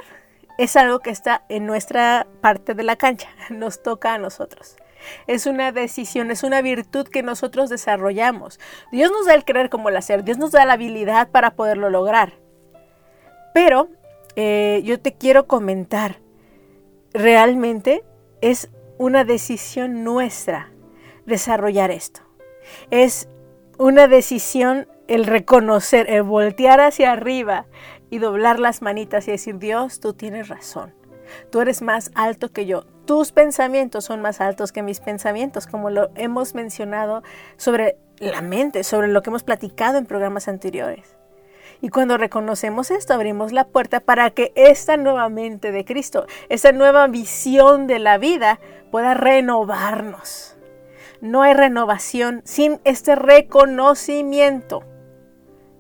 es 0.59 0.75
algo 0.75 0.99
que 0.99 1.11
está 1.11 1.45
en 1.49 1.65
nuestra 1.65 2.27
parte 2.41 2.75
de 2.75 2.83
la 2.83 2.97
cancha, 2.97 3.29
nos 3.51 3.85
toca 3.85 4.15
a 4.15 4.19
nosotros. 4.19 4.75
Es 5.29 5.47
una 5.47 5.71
decisión, 5.71 6.33
es 6.33 6.43
una 6.43 6.61
virtud 6.61 7.07
que 7.07 7.23
nosotros 7.23 7.71
desarrollamos. 7.71 8.59
Dios 8.91 9.13
nos 9.13 9.27
da 9.27 9.35
el 9.35 9.45
querer 9.45 9.71
como 9.71 9.91
el 9.91 9.97
hacer, 9.97 10.25
Dios 10.25 10.39
nos 10.39 10.51
da 10.51 10.65
la 10.65 10.73
habilidad 10.73 11.31
para 11.31 11.55
poderlo 11.55 11.89
lograr. 11.89 12.33
Pero 13.55 13.91
eh, 14.35 14.81
yo 14.85 15.01
te 15.01 15.13
quiero 15.13 15.47
comentar, 15.47 16.19
realmente 17.13 18.03
es 18.41 18.69
una 19.03 19.25
decisión 19.25 20.05
nuestra 20.05 20.71
desarrollar 21.27 21.91
esto. 21.91 22.21
Es 22.93 23.29
una 23.77 24.07
decisión 24.07 24.87
el 25.09 25.27
reconocer, 25.27 26.09
el 26.09 26.23
voltear 26.23 26.81
hacia 26.81 27.11
arriba 27.11 27.67
y 28.11 28.19
doblar 28.19 28.61
las 28.61 28.81
manitas 28.81 29.27
y 29.27 29.33
decir, 29.33 29.59
Dios, 29.59 29.99
tú 29.99 30.15
tienes 30.15 30.49
razón. 30.49 30.95
Tú 31.51 31.61
eres 31.61 31.83
más 31.83 32.13
alto 32.15 32.53
que 32.53 32.65
yo. 32.65 32.85
Tus 33.05 33.33
pensamientos 33.33 34.05
son 34.05 34.23
más 34.23 34.41
altos 34.41 34.71
que 34.71 34.83
mis 34.83 35.01
pensamientos, 35.01 35.67
como 35.67 35.91
lo 35.91 36.11
hemos 36.15 36.55
mencionado 36.55 37.25
sobre 37.57 37.97
la 38.21 38.41
mente, 38.41 38.85
sobre 38.85 39.09
lo 39.09 39.23
que 39.23 39.31
hemos 39.31 39.43
platicado 39.43 39.99
en 39.99 40.07
programas 40.07 40.47
anteriores. 40.47 41.17
Y 41.81 41.89
cuando 41.89 42.17
reconocemos 42.17 42.93
esto, 42.93 43.13
abrimos 43.13 43.51
la 43.51 43.67
puerta 43.67 43.99
para 43.99 44.31
que 44.31 44.53
esta 44.55 44.97
nueva 44.97 45.29
mente 45.29 45.73
de 45.73 45.85
Cristo, 45.85 46.27
esta 46.49 46.71
nueva 46.71 47.09
visión 47.09 47.89
de 47.89 47.99
la 47.99 48.19
vida 48.19 48.61
pueda 48.93 49.15
renovarnos. 49.15 50.55
No 51.23 51.43
hay 51.43 51.55
renovación 51.55 52.43
sin 52.45 52.79
este 52.85 53.17
reconocimiento 53.17 54.85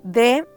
de 0.03 0.49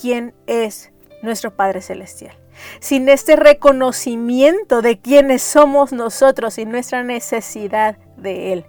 quién 0.00 0.34
es 0.46 0.90
nuestro 1.22 1.54
Padre 1.54 1.82
Celestial. 1.82 2.34
Sin 2.80 3.08
este 3.08 3.36
reconocimiento 3.36 4.80
de 4.80 4.98
quiénes 4.98 5.42
somos 5.42 5.92
nosotros 5.92 6.58
y 6.58 6.64
nuestra 6.64 7.04
necesidad 7.04 7.98
de 8.16 8.52
Él. 8.54 8.66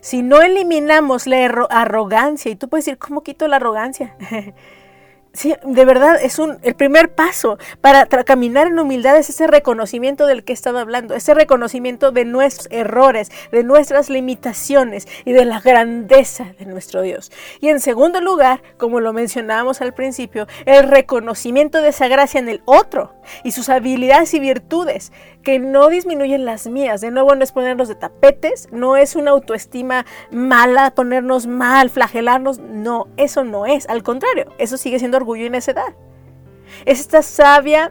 Si 0.00 0.22
no 0.22 0.42
eliminamos 0.42 1.26
la 1.26 1.46
arrogancia, 1.70 2.52
y 2.52 2.56
tú 2.56 2.68
puedes 2.68 2.84
decir, 2.84 2.98
¿cómo 2.98 3.22
quito 3.22 3.48
la 3.48 3.56
arrogancia? 3.56 4.14
Sí, 5.34 5.54
de 5.62 5.84
verdad 5.84 6.18
es 6.20 6.38
un, 6.38 6.58
el 6.62 6.74
primer 6.74 7.14
paso 7.14 7.58
para 7.80 8.06
caminar 8.06 8.66
en 8.66 8.78
humildad 8.78 9.16
es 9.16 9.28
ese 9.28 9.46
reconocimiento 9.46 10.26
del 10.26 10.42
que 10.42 10.52
he 10.52 10.54
estado 10.54 10.78
hablando, 10.78 11.14
ese 11.14 11.34
reconocimiento 11.34 12.12
de 12.12 12.24
nuestros 12.24 12.68
errores, 12.70 13.30
de 13.52 13.62
nuestras 13.62 14.08
limitaciones 14.08 15.06
y 15.24 15.32
de 15.32 15.44
la 15.44 15.60
grandeza 15.60 16.54
de 16.58 16.66
nuestro 16.66 17.02
Dios. 17.02 17.30
Y 17.60 17.68
en 17.68 17.80
segundo 17.80 18.20
lugar, 18.20 18.62
como 18.78 19.00
lo 19.00 19.12
mencionábamos 19.12 19.80
al 19.82 19.94
principio, 19.94 20.46
el 20.64 20.88
reconocimiento 20.88 21.82
de 21.82 21.90
esa 21.90 22.08
gracia 22.08 22.40
en 22.40 22.48
el 22.48 22.62
otro 22.64 23.14
y 23.44 23.52
sus 23.52 23.68
habilidades 23.68 24.32
y 24.34 24.40
virtudes 24.40 25.12
que 25.42 25.58
no 25.58 25.88
disminuyen 25.88 26.44
las 26.44 26.66
mías. 26.66 27.00
De 27.00 27.10
nuevo, 27.10 27.34
no 27.34 27.44
es 27.44 27.52
ponernos 27.52 27.88
de 27.88 27.94
tapetes, 27.94 28.68
no 28.72 28.96
es 28.96 29.16
una 29.16 29.30
autoestima 29.30 30.04
mala, 30.30 30.90
ponernos 30.90 31.46
mal, 31.46 31.90
flagelarnos. 31.90 32.58
No, 32.58 33.08
eso 33.16 33.44
no 33.44 33.66
es. 33.66 33.88
Al 33.88 34.02
contrario, 34.02 34.52
eso 34.58 34.76
sigue 34.76 34.98
siendo 34.98 35.18
orgullo 35.28 35.46
y 35.46 35.50
necedad. 35.50 35.94
Es 36.86 37.00
esta 37.00 37.22
sabia 37.22 37.90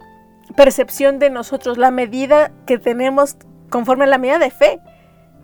percepción 0.55 1.19
de 1.19 1.29
nosotros, 1.29 1.77
la 1.77 1.91
medida 1.91 2.51
que 2.65 2.79
tenemos 2.79 3.37
conforme 3.69 4.05
a 4.05 4.07
la 4.07 4.17
medida 4.17 4.39
de 4.39 4.49
fe 4.49 4.79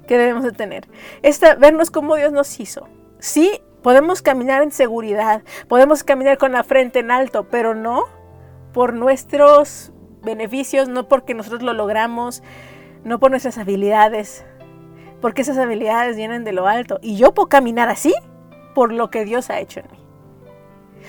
que 0.08 0.18
debemos 0.18 0.44
de 0.44 0.52
tener. 0.52 0.88
Esta, 1.22 1.56
vernos 1.56 1.92
como 1.92 2.16
Dios 2.16 2.32
nos 2.32 2.60
hizo. 2.60 2.88
Sí, 3.20 3.62
podemos 3.84 4.22
caminar 4.22 4.64
en 4.64 4.72
seguridad, 4.72 5.44
podemos 5.68 6.04
caminar 6.04 6.38
con 6.38 6.52
la 6.52 6.64
frente 6.64 7.00
en 7.00 7.12
alto, 7.12 7.48
pero 7.50 7.76
no 7.76 8.06
por 8.74 8.94
nuestros 8.94 9.92
beneficios, 10.24 10.90
no 10.90 11.08
porque 11.08 11.34
nosotros 11.34 11.62
lo 11.62 11.74
logramos, 11.74 12.42
no 13.04 13.20
por 13.20 13.30
nuestras 13.30 13.58
habilidades, 13.58 14.46
porque 15.22 15.44
esas 15.44 15.58
habilidades 15.58 16.16
vienen 16.16 16.44
de 16.44 16.54
lo 16.54 16.68
alto. 16.68 16.98
Y 17.02 17.18
yo 17.18 17.34
puedo 17.34 17.50
caminar 17.50 17.90
así 17.90 18.14
por 18.74 18.92
lo 18.92 19.12
que 19.12 19.26
Dios 19.26 19.50
ha 19.50 19.60
hecho 19.60 19.82
en 19.82 19.92
mí. 19.92 20.03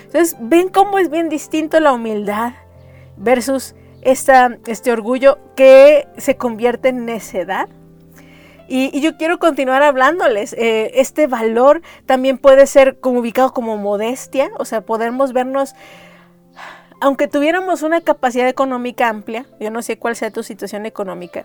Entonces, 0.04 0.37
ven 0.40 0.68
cómo 0.68 0.98
es 0.98 1.11
bien 1.11 1.28
distinto 1.28 1.80
la 1.80 1.92
humildad 1.92 2.52
versus 3.16 3.74
esta, 4.02 4.59
este 4.66 4.92
orgullo 4.92 5.38
que 5.57 6.07
se 6.16 6.37
convierte 6.37 6.88
en 6.88 7.07
necedad. 7.07 7.68
Y, 8.66 9.00
yo 9.00 9.16
quiero 9.16 9.38
continuar 9.38 9.83
hablándoles. 9.83 10.54
Eh, 10.54 10.92
este 10.94 11.26
valor 11.26 11.83
también 12.07 12.38
puede 12.38 12.66
ser 12.66 12.98
como 12.98 13.20
ubicado 13.20 13.52
como 13.52 13.76
modestia, 13.76 14.50
o 14.59 14.64
sea, 14.64 14.80
podemos 14.80 15.33
vernos 15.33 15.74
aunque 17.00 17.28
tuviéramos 17.28 17.83
una 17.83 18.00
capacidad 18.00 18.48
económica 18.48 19.11
amplia, 19.11 19.44
yo 19.61 19.70
no 19.70 19.83
sé 19.83 19.98
cuál 19.98 20.16
sea 20.16 20.30
tu 20.30 20.42
situación 20.42 20.87
económica, 20.87 21.44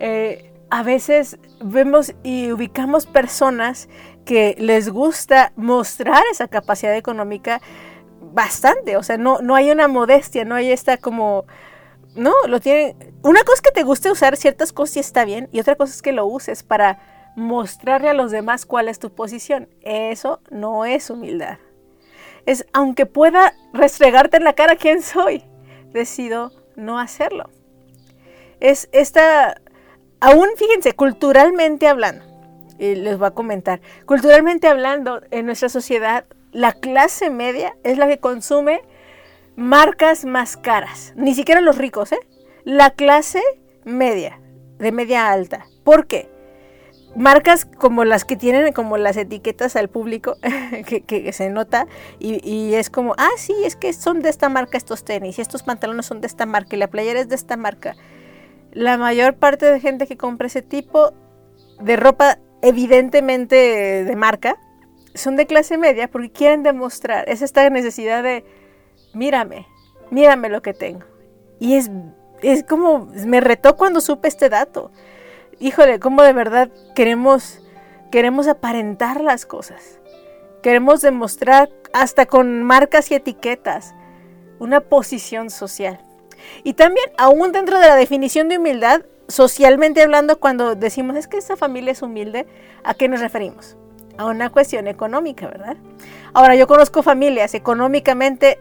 eh, 0.00 0.52
a 0.70 0.82
veces 0.82 1.38
vemos 1.62 2.14
y 2.24 2.50
ubicamos 2.50 3.06
personas 3.06 3.88
que 4.24 4.54
les 4.58 4.88
gusta 4.88 5.52
mostrar 5.56 6.22
esa 6.30 6.48
capacidad 6.48 6.96
económica 6.96 7.60
bastante, 8.20 8.96
o 8.96 9.02
sea, 9.02 9.18
no, 9.18 9.40
no 9.40 9.54
hay 9.54 9.70
una 9.70 9.88
modestia, 9.88 10.44
no 10.44 10.54
hay 10.54 10.70
esta 10.70 10.96
como, 10.96 11.44
no, 12.14 12.32
lo 12.46 12.60
tienen, 12.60 12.96
una 13.22 13.42
cosa 13.42 13.56
es 13.56 13.62
que 13.62 13.72
te 13.72 13.82
guste 13.82 14.10
usar 14.10 14.36
ciertas 14.36 14.72
cosas 14.72 14.96
y 14.96 15.00
está 15.00 15.24
bien, 15.24 15.48
y 15.52 15.60
otra 15.60 15.76
cosa 15.76 15.92
es 15.92 16.02
que 16.02 16.12
lo 16.12 16.26
uses 16.26 16.62
para 16.62 17.00
mostrarle 17.36 18.10
a 18.10 18.14
los 18.14 18.30
demás 18.30 18.64
cuál 18.66 18.88
es 18.88 18.98
tu 18.98 19.12
posición, 19.14 19.68
eso 19.82 20.40
no 20.50 20.84
es 20.84 21.10
humildad 21.10 21.58
es, 22.46 22.66
aunque 22.72 23.06
pueda 23.06 23.54
restregarte 23.72 24.36
en 24.36 24.44
la 24.44 24.54
cara 24.54 24.76
quién 24.76 25.02
soy, 25.02 25.44
decido 25.92 26.52
no 26.76 26.98
hacerlo. 26.98 27.50
Es 28.60 28.88
esta, 28.92 29.60
aún 30.20 30.48
fíjense, 30.56 30.94
culturalmente 30.94 31.88
hablando, 31.88 32.24
les 32.82 33.18
voy 33.18 33.28
a 33.28 33.30
comentar, 33.32 33.80
culturalmente 34.06 34.68
hablando, 34.68 35.20
en 35.30 35.46
nuestra 35.46 35.68
sociedad, 35.68 36.24
la 36.52 36.72
clase 36.72 37.30
media 37.30 37.76
es 37.84 37.98
la 37.98 38.08
que 38.08 38.18
consume 38.18 38.82
marcas 39.56 40.24
más 40.24 40.56
caras, 40.56 41.12
ni 41.16 41.34
siquiera 41.34 41.60
los 41.60 41.78
ricos, 41.78 42.12
¿eh? 42.12 42.20
La 42.64 42.90
clase 42.90 43.42
media, 43.84 44.40
de 44.78 44.92
media 44.92 45.30
alta. 45.30 45.66
¿Por 45.84 46.06
qué? 46.06 46.32
marcas 47.14 47.64
como 47.64 48.04
las 48.04 48.24
que 48.24 48.36
tienen 48.36 48.72
como 48.72 48.96
las 48.96 49.16
etiquetas 49.16 49.76
al 49.76 49.88
público 49.88 50.36
que, 50.86 51.32
se 51.32 51.50
nota 51.50 51.86
y, 52.18 52.74
es 52.74 52.90
como, 52.90 53.14
ah, 53.18 53.30
sí, 53.36 53.54
es 53.64 53.76
que 53.76 53.92
son 53.92 54.20
de 54.20 54.30
esta 54.30 54.48
marca 54.48 54.78
estos 54.78 55.04
tenis 55.04 55.38
y 55.38 55.42
estos 55.42 55.62
pantalones 55.62 56.06
son 56.06 56.20
de 56.20 56.26
esta 56.26 56.46
marca 56.46 56.76
y 56.76 56.78
la 56.78 56.88
playera 56.88 57.20
es 57.20 57.28
de 57.28 57.34
esta 57.34 57.56
marca. 57.56 57.94
La 58.72 58.96
mayor 58.96 59.34
parte 59.34 59.66
de 59.66 59.80
gente 59.80 60.06
que 60.06 60.16
compra 60.16 60.46
ese 60.46 60.62
tipo 60.62 61.12
de 61.80 61.96
ropa 61.96 62.38
evidentemente 62.62 64.04
de 64.04 64.16
marca 64.16 64.56
son 65.14 65.36
de 65.36 65.46
clase 65.46 65.76
media 65.76 66.08
porque 66.08 66.30
quieren 66.30 66.62
demostrar, 66.62 67.28
es 67.28 67.42
esta 67.42 67.68
necesidad 67.68 68.22
de, 68.22 68.44
mírame, 69.12 69.66
mírame 70.10 70.48
lo 70.48 70.62
que 70.62 70.72
tengo. 70.72 71.04
Y 71.60 71.74
es, 71.74 71.90
es 72.40 72.64
como, 72.64 73.10
me 73.26 73.40
retó 73.40 73.76
cuando 73.76 74.00
supe 74.00 74.28
este 74.28 74.48
dato 74.48 74.90
híjole, 75.62 76.00
cómo 76.00 76.22
de 76.22 76.32
verdad 76.32 76.70
queremos, 76.94 77.60
queremos 78.10 78.48
aparentar 78.48 79.20
las 79.20 79.46
cosas. 79.46 80.00
Queremos 80.62 81.02
demostrar 81.02 81.70
hasta 81.92 82.26
con 82.26 82.62
marcas 82.62 83.10
y 83.10 83.14
etiquetas 83.14 83.94
una 84.58 84.80
posición 84.80 85.50
social. 85.50 86.00
Y 86.64 86.74
también, 86.74 87.06
aún 87.16 87.52
dentro 87.52 87.78
de 87.78 87.86
la 87.86 87.94
definición 87.94 88.48
de 88.48 88.58
humildad, 88.58 89.02
socialmente 89.28 90.02
hablando, 90.02 90.38
cuando 90.38 90.74
decimos 90.74 91.16
es 91.16 91.28
que 91.28 91.38
esta 91.38 91.56
familia 91.56 91.92
es 91.92 92.02
humilde, 92.02 92.46
¿a 92.84 92.94
qué 92.94 93.08
nos 93.08 93.20
referimos? 93.20 93.76
A 94.18 94.26
una 94.26 94.50
cuestión 94.50 94.88
económica, 94.88 95.46
¿verdad? 95.46 95.76
Ahora, 96.34 96.54
yo 96.54 96.66
conozco 96.66 97.02
familias 97.02 97.54
económicamente 97.54 98.60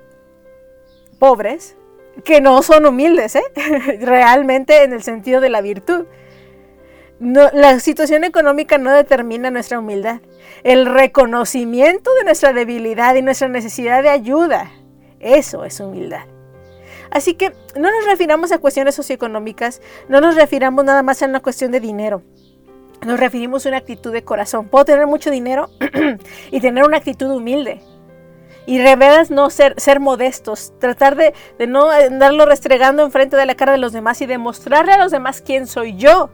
pobres 1.19 1.76
que 2.24 2.41
no 2.41 2.62
son 2.62 2.86
humildes, 2.86 3.36
¿eh? 3.36 3.43
realmente 4.02 4.84
en 4.84 4.93
el 4.93 5.04
sentido 5.04 5.41
de 5.41 5.50
la 5.50 5.62
virtud 5.62 6.06
la 7.21 7.80
situación 7.80 8.24
económica 8.24 8.80
no 8.80 8.91
determina 8.91 9.52
nuestra 9.52 9.78
humildad. 9.78 10.21
El 10.63 10.88
reconocimiento 10.88 12.12
de 12.15 12.24
nuestra 12.24 12.52
debilidad 12.52 13.13
y 13.13 13.21
nuestra 13.21 13.47
necesidad 13.47 14.02
de 14.02 14.10
ayuda, 14.10 14.71
eso 15.19 15.63
es 15.63 15.80
humildad. 15.80 16.26
Así 17.12 17.34
que 17.36 17.54
no 17.76 17.91
nos 17.91 18.06
refiramos 18.06 18.52
a 18.52 18.58
cuestiones 18.58 18.95
socioeconómicas, 18.95 19.82
no 20.08 20.21
nos 20.21 20.36
refiramos 20.36 20.86
nada 20.86 21.04
más 21.04 21.21
a 21.21 21.26
una 21.28 21.41
cuestión 21.41 21.71
de 21.71 21.80
dinero. 21.80 22.24
nos 23.06 23.19
referimos 23.19 23.65
a 23.65 23.69
una 23.69 23.80
actitud 23.80 24.13
de 24.13 24.24
corazón. 24.24 24.67
Puedo 24.69 24.86
tener 24.86 25.08
mucho 25.08 25.30
dinero 25.30 25.69
y 26.52 26.62
tener 26.62 26.84
una 26.84 26.97
actitud 26.97 27.30
humilde. 27.30 27.82
Y 28.67 28.80
revelas 28.80 29.32
no 29.32 29.50
ser, 29.50 29.74
ser 29.78 30.00
modestos, 30.00 30.74
tratar 30.80 31.15
de, 31.15 31.34
de 31.58 31.67
no 31.67 31.89
andarlo 31.89 32.45
restregando 32.45 33.04
enfrente 33.04 33.36
de 33.36 33.47
la 33.47 33.56
cara 33.56 33.71
de 33.71 33.80
los 33.80 33.91
demás 33.91 34.21
y 34.21 34.28
demostrarle 34.28 34.93
a 34.93 34.97
los 34.97 35.12
demás 35.12 35.41
quién 35.41 35.65
soy 35.65 35.97
yo. 35.97 36.30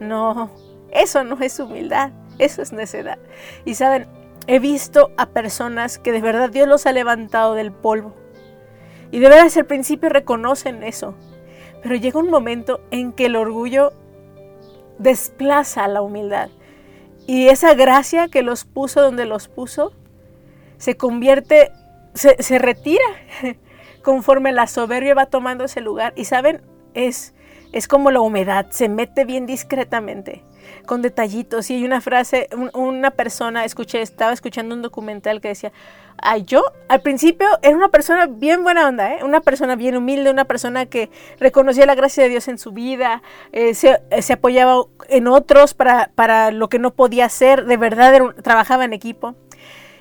No, 0.00 0.50
eso 0.90 1.24
no 1.24 1.38
es 1.40 1.58
humildad, 1.60 2.10
eso 2.38 2.62
es 2.62 2.72
necedad. 2.72 3.18
Y 3.64 3.76
saben, 3.76 4.08
he 4.48 4.58
visto 4.58 5.12
a 5.16 5.26
personas 5.26 5.98
que 5.98 6.12
de 6.12 6.20
verdad 6.20 6.50
Dios 6.50 6.66
los 6.66 6.86
ha 6.86 6.92
levantado 6.92 7.54
del 7.54 7.72
polvo. 7.72 8.12
Y 9.10 9.18
de 9.20 9.28
veras 9.28 9.56
al 9.56 9.66
principio 9.66 10.08
reconocen 10.08 10.82
eso. 10.82 11.14
Pero 11.82 11.94
llega 11.94 12.20
un 12.20 12.30
momento 12.30 12.80
en 12.90 13.12
que 13.12 13.26
el 13.26 13.36
orgullo 13.36 13.92
desplaza 14.98 15.88
la 15.88 16.02
humildad. 16.02 16.50
Y 17.26 17.48
esa 17.48 17.74
gracia 17.74 18.28
que 18.28 18.42
los 18.42 18.64
puso 18.64 19.02
donde 19.02 19.26
los 19.26 19.48
puso, 19.48 19.92
se 20.78 20.96
convierte, 20.96 21.72
se, 22.14 22.42
se 22.42 22.58
retira 22.58 23.04
conforme 24.02 24.52
la 24.52 24.66
soberbia 24.66 25.14
va 25.14 25.26
tomando 25.26 25.64
ese 25.64 25.80
lugar. 25.80 26.12
Y 26.16 26.24
saben, 26.24 26.62
es, 26.94 27.34
es 27.72 27.88
como 27.88 28.10
la 28.10 28.20
humedad, 28.20 28.66
se 28.70 28.88
mete 28.88 29.24
bien 29.24 29.46
discretamente 29.46 30.42
con 30.86 31.02
detallitos. 31.02 31.70
Y 31.70 31.74
hay 31.74 31.84
una 31.84 32.00
frase, 32.00 32.48
una 32.74 33.10
persona, 33.10 33.64
escuché, 33.64 34.02
estaba 34.02 34.32
escuchando 34.32 34.74
un 34.74 34.82
documental 34.82 35.40
que 35.40 35.48
decía, 35.48 35.72
ay, 36.20 36.42
yo 36.44 36.64
al 36.88 37.00
principio 37.00 37.46
era 37.62 37.76
una 37.76 37.88
persona 37.88 38.26
bien 38.26 38.62
buena 38.62 38.88
onda, 38.88 39.14
¿eh? 39.14 39.24
una 39.24 39.40
persona 39.40 39.76
bien 39.76 39.96
humilde, 39.96 40.30
una 40.30 40.44
persona 40.44 40.86
que 40.86 41.10
reconocía 41.38 41.86
la 41.86 41.94
gracia 41.94 42.24
de 42.24 42.30
Dios 42.30 42.48
en 42.48 42.58
su 42.58 42.72
vida, 42.72 43.22
eh, 43.52 43.72
eh, 44.10 44.22
se, 44.22 44.32
apoyaba 44.32 44.82
en 45.08 45.28
otros 45.28 45.74
para, 45.74 46.10
para, 46.14 46.50
lo 46.50 46.68
que 46.68 46.78
no 46.78 46.92
podía 46.94 47.26
hacer, 47.26 47.66
de 47.66 47.76
verdad 47.76 48.34
trabajaba 48.42 48.84
en 48.84 48.92
equipo. 48.92 49.34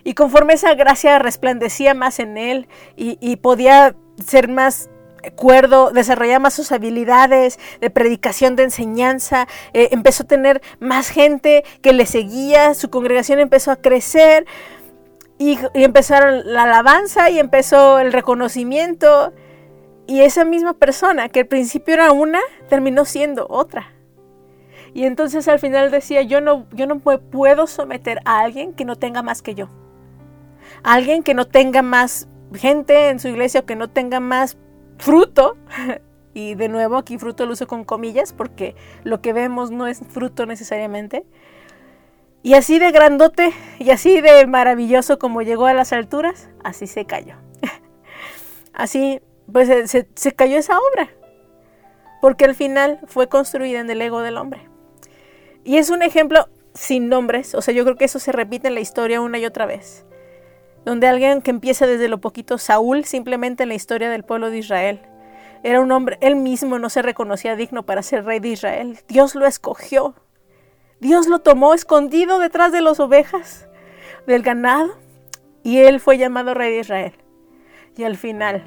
Y 0.04 0.14
conforme 0.14 0.54
esa 0.54 0.74
gracia 0.74 1.20
resplandecía 1.20 1.94
más 1.94 2.20
en 2.20 2.38
él 2.38 2.68
y, 2.96 3.18
y 3.20 3.36
podía 3.36 3.94
ser 4.26 4.48
más 4.48 4.90
cuerdo, 5.36 5.92
desarrollaba 5.92 6.40
más 6.40 6.54
sus 6.54 6.72
habilidades 6.72 7.60
de 7.82 7.90
predicación, 7.90 8.56
de 8.56 8.64
enseñanza, 8.64 9.48
eh, 9.74 9.90
empezó 9.92 10.24
a 10.24 10.28
tener 10.28 10.62
más 10.80 11.10
gente 11.10 11.64
que 11.82 11.94
le 11.94 12.06
seguía, 12.06 12.74
su 12.74 12.90
congregación 12.90 13.40
empezó 13.40 13.72
a 13.72 13.76
crecer 13.78 14.46
y, 15.38 15.60
y 15.74 15.84
empezaron 15.84 16.54
la 16.54 16.64
alabanza 16.64 17.30
y 17.30 17.40
empezó 17.40 18.00
el 18.00 18.14
reconocimiento. 18.14 19.34
Y 20.08 20.22
esa 20.22 20.46
misma 20.46 20.74
persona 20.74 21.28
que 21.28 21.42
al 21.42 21.48
principio 21.48 21.94
era 21.94 22.12
una, 22.14 22.40
terminó 22.70 23.04
siendo 23.04 23.46
otra. 23.50 23.92
Y 24.94 25.04
entonces 25.04 25.48
al 25.48 25.60
final 25.60 25.92
decía, 25.92 26.22
yo 26.22 26.42
no, 26.42 26.66
yo 26.72 26.88
no 26.88 26.96
me 26.96 27.18
puedo 27.20 27.68
someter 27.68 28.20
a 28.26 28.40
alguien 28.40 28.74
que 28.74 28.86
no 28.86 28.96
tenga 28.96 29.22
más 29.22 29.42
que 29.42 29.54
yo. 29.54 29.70
alguien 30.84 31.24
que 31.24 31.34
no 31.34 31.46
tenga 31.46 31.82
más 31.82 32.28
gente 32.54 33.10
en 33.10 33.20
su 33.20 33.28
iglesia 33.28 33.62
o 33.62 33.66
que 33.66 33.76
no 33.76 33.90
tenga 33.90 34.20
más 34.20 34.58
fruto, 34.98 35.58
y 36.34 36.56
de 36.56 36.70
nuevo 36.70 36.98
aquí 36.98 37.18
fruto 37.18 37.46
lo 37.46 37.54
uso 37.54 37.68
con 37.68 37.84
comillas 37.84 38.34
porque 38.34 38.76
lo 39.04 39.22
que 39.22 39.34
vemos 39.34 39.72
no 39.72 39.88
es 39.88 40.02
fruto 40.10 40.46
necesariamente, 40.46 41.26
y 42.44 42.54
así 42.54 42.80
de 42.80 42.92
grandote 42.92 43.52
y 43.80 43.90
así 43.90 44.22
de 44.22 44.46
maravilloso 44.48 45.20
como 45.20 45.42
llegó 45.42 45.66
a 45.66 45.74
las 45.74 45.92
alturas, 45.92 46.50
así 46.64 46.88
se 46.88 47.06
cayó. 47.06 47.36
Así, 48.74 49.22
pues 49.52 49.90
se, 49.90 50.08
se, 50.14 50.32
cayó 50.34 50.60
esa 50.60 50.78
obra, 50.78 51.10
porque 52.22 52.46
al 52.46 52.54
final 52.54 53.00
fue 53.08 53.28
construida 53.28 53.80
en 53.80 53.90
el 53.90 54.00
ego 54.04 54.22
del 54.22 54.38
hombre. 54.38 54.70
Y 55.64 55.78
es 55.78 55.90
un 55.90 56.04
ejemplo 56.04 56.48
sin 56.76 57.10
nombres, 57.10 57.56
o 57.56 57.64
sea, 57.64 57.74
yo 57.74 57.84
creo 57.84 57.96
que 57.96 58.06
eso 58.06 58.20
se 58.20 58.32
repite 58.32 58.68
en 58.68 58.76
la 58.76 58.82
historia 58.82 59.20
una 59.20 59.40
y 59.40 59.48
otra 59.48 59.66
vez 59.66 60.06
donde 60.88 61.10
alguien 61.10 61.42
que 61.42 61.52
empieza 61.52 61.86
desde 61.86 62.08
lo 62.08 62.22
poquito, 62.22 62.58
Saúl, 62.58 63.04
simplemente 63.04 63.64
en 63.64 63.70
la 63.70 63.76
historia 63.76 64.10
del 64.10 64.24
pueblo 64.24 64.50
de 64.50 64.60
Israel. 64.60 65.02
Era 65.62 65.82
un 65.82 65.92
hombre, 65.92 66.18
él 66.22 66.38
mismo 66.38 66.80
no 66.80 66.90
se 66.90 67.02
reconocía 67.02 67.58
digno 67.58 67.86
para 67.86 68.02
ser 68.02 68.24
rey 68.24 68.40
de 68.40 68.48
Israel. 68.48 68.98
Dios 69.10 69.36
lo 69.36 69.46
escogió. 69.46 70.16
Dios 71.02 71.28
lo 71.28 71.40
tomó 71.40 71.74
escondido 71.74 72.40
detrás 72.40 72.72
de 72.72 72.80
las 72.80 73.02
ovejas 73.02 73.68
del 74.28 74.44
ganado 74.44 74.98
y 75.62 75.80
él 75.80 76.00
fue 76.00 76.18
llamado 76.18 76.54
rey 76.54 76.72
de 76.72 76.80
Israel. 76.80 77.14
Y 77.98 78.06
al 78.06 78.16
final, 78.16 78.64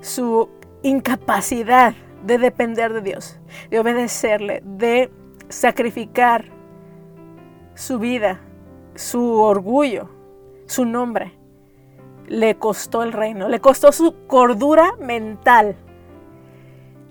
su 0.00 0.48
incapacidad 0.82 1.94
de 2.24 2.38
depender 2.38 2.92
de 2.92 3.00
Dios, 3.00 3.38
de 3.70 3.78
obedecerle, 3.78 4.60
de 4.64 5.08
sacrificar 5.48 6.46
su 7.76 8.00
vida, 8.00 8.40
su 8.96 9.34
orgullo, 9.34 10.17
su 10.68 10.84
nombre. 10.84 11.32
Le 12.26 12.56
costó 12.56 13.02
el 13.02 13.12
reino, 13.12 13.48
le 13.48 13.60
costó 13.60 13.90
su 13.90 14.26
cordura 14.26 14.94
mental. 15.00 15.76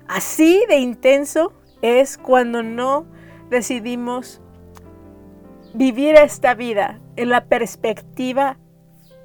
Así 0.06 0.64
de 0.68 0.78
intenso 0.78 1.52
es 1.82 2.16
cuando 2.16 2.62
no 2.62 3.04
decidimos 3.50 4.40
vivir 5.74 6.14
esta 6.14 6.54
vida 6.54 7.00
en 7.16 7.28
la 7.28 7.44
perspectiva 7.44 8.58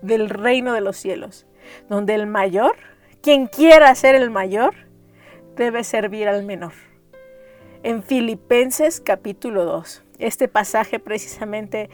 del 0.02 0.30
reino 0.30 0.74
de 0.74 0.82
los 0.82 0.98
cielos, 0.98 1.46
donde 1.90 2.16
el 2.16 2.28
mayor, 2.28 2.76
quien 3.22 3.48
quiera 3.48 3.94
ser 3.96 4.16
el 4.16 4.30
mayor, 4.30 4.74
debe 5.56 5.84
servir 5.84 6.28
al 6.28 6.44
menor. 6.44 6.74
En 7.84 8.04
Filipenses 8.04 9.00
capítulo 9.00 9.66
2, 9.66 10.04
este 10.20 10.48
pasaje 10.48 11.00
precisamente 11.00 11.90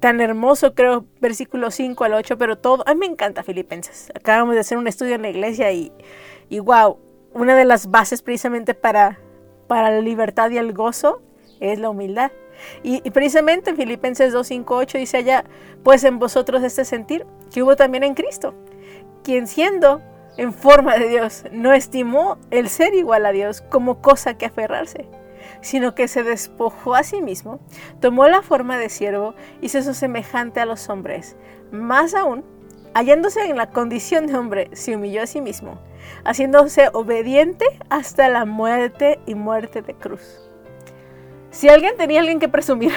tan 0.00 0.20
hermoso, 0.20 0.74
creo, 0.74 1.06
versículo 1.20 1.70
5 1.70 2.04
al 2.04 2.14
8, 2.14 2.38
pero 2.38 2.56
todo, 2.58 2.84
a 2.86 2.94
mí 2.94 3.00
me 3.00 3.06
encanta 3.06 3.42
Filipenses. 3.42 4.10
Acabamos 4.14 4.54
de 4.54 4.60
hacer 4.60 4.78
un 4.78 4.86
estudio 4.86 5.14
en 5.14 5.22
la 5.22 5.30
iglesia 5.30 5.72
y, 5.72 5.92
y 6.48 6.60
wow, 6.60 6.98
una 7.34 7.56
de 7.56 7.64
las 7.64 7.90
bases 7.90 8.22
precisamente 8.22 8.74
para, 8.74 9.18
para 9.66 9.90
la 9.90 10.00
libertad 10.00 10.50
y 10.50 10.58
el 10.58 10.72
gozo 10.72 11.22
es 11.60 11.78
la 11.78 11.90
humildad. 11.90 12.30
Y, 12.82 13.00
precisamente 13.10 13.70
en 13.70 13.76
Filipenses 13.76 14.32
2, 14.32 14.46
5, 14.46 14.76
8 14.76 14.98
dice 14.98 15.18
allá, 15.18 15.44
pues 15.84 16.02
en 16.04 16.18
vosotros 16.18 16.62
este 16.62 16.84
sentir 16.84 17.24
que 17.52 17.62
hubo 17.62 17.76
también 17.76 18.02
en 18.02 18.14
Cristo, 18.14 18.54
quien 19.22 19.46
siendo 19.46 20.02
en 20.36 20.52
forma 20.52 20.96
de 20.96 21.08
Dios, 21.08 21.44
no 21.52 21.72
estimó 21.72 22.38
el 22.50 22.68
ser 22.68 22.94
igual 22.94 23.26
a 23.26 23.32
Dios 23.32 23.62
como 23.62 24.00
cosa 24.00 24.34
que 24.34 24.46
aferrarse 24.46 25.06
sino 25.60 25.94
que 25.94 26.08
se 26.08 26.22
despojó 26.22 26.94
a 26.94 27.02
sí 27.02 27.20
mismo, 27.20 27.60
tomó 28.00 28.26
la 28.28 28.42
forma 28.42 28.78
de 28.78 28.88
siervo 28.88 29.34
y 29.60 29.68
se 29.68 29.80
hizo 29.80 29.94
semejante 29.94 30.60
a 30.60 30.66
los 30.66 30.88
hombres. 30.88 31.36
Más 31.70 32.14
aún, 32.14 32.44
hallándose 32.94 33.44
en 33.48 33.56
la 33.56 33.70
condición 33.70 34.26
de 34.26 34.36
hombre, 34.36 34.70
se 34.72 34.96
humilló 34.96 35.22
a 35.22 35.26
sí 35.26 35.40
mismo, 35.40 35.78
haciéndose 36.24 36.88
obediente 36.92 37.64
hasta 37.90 38.28
la 38.28 38.44
muerte 38.44 39.18
y 39.26 39.34
muerte 39.34 39.82
de 39.82 39.94
cruz. 39.94 40.40
Si 41.50 41.68
alguien 41.68 41.96
tenía 41.96 42.20
alguien 42.20 42.40
que 42.40 42.48
presumir, 42.48 42.92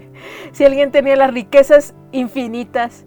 si 0.52 0.64
alguien 0.64 0.90
tenía 0.90 1.16
las 1.16 1.32
riquezas 1.32 1.94
infinitas, 2.10 3.04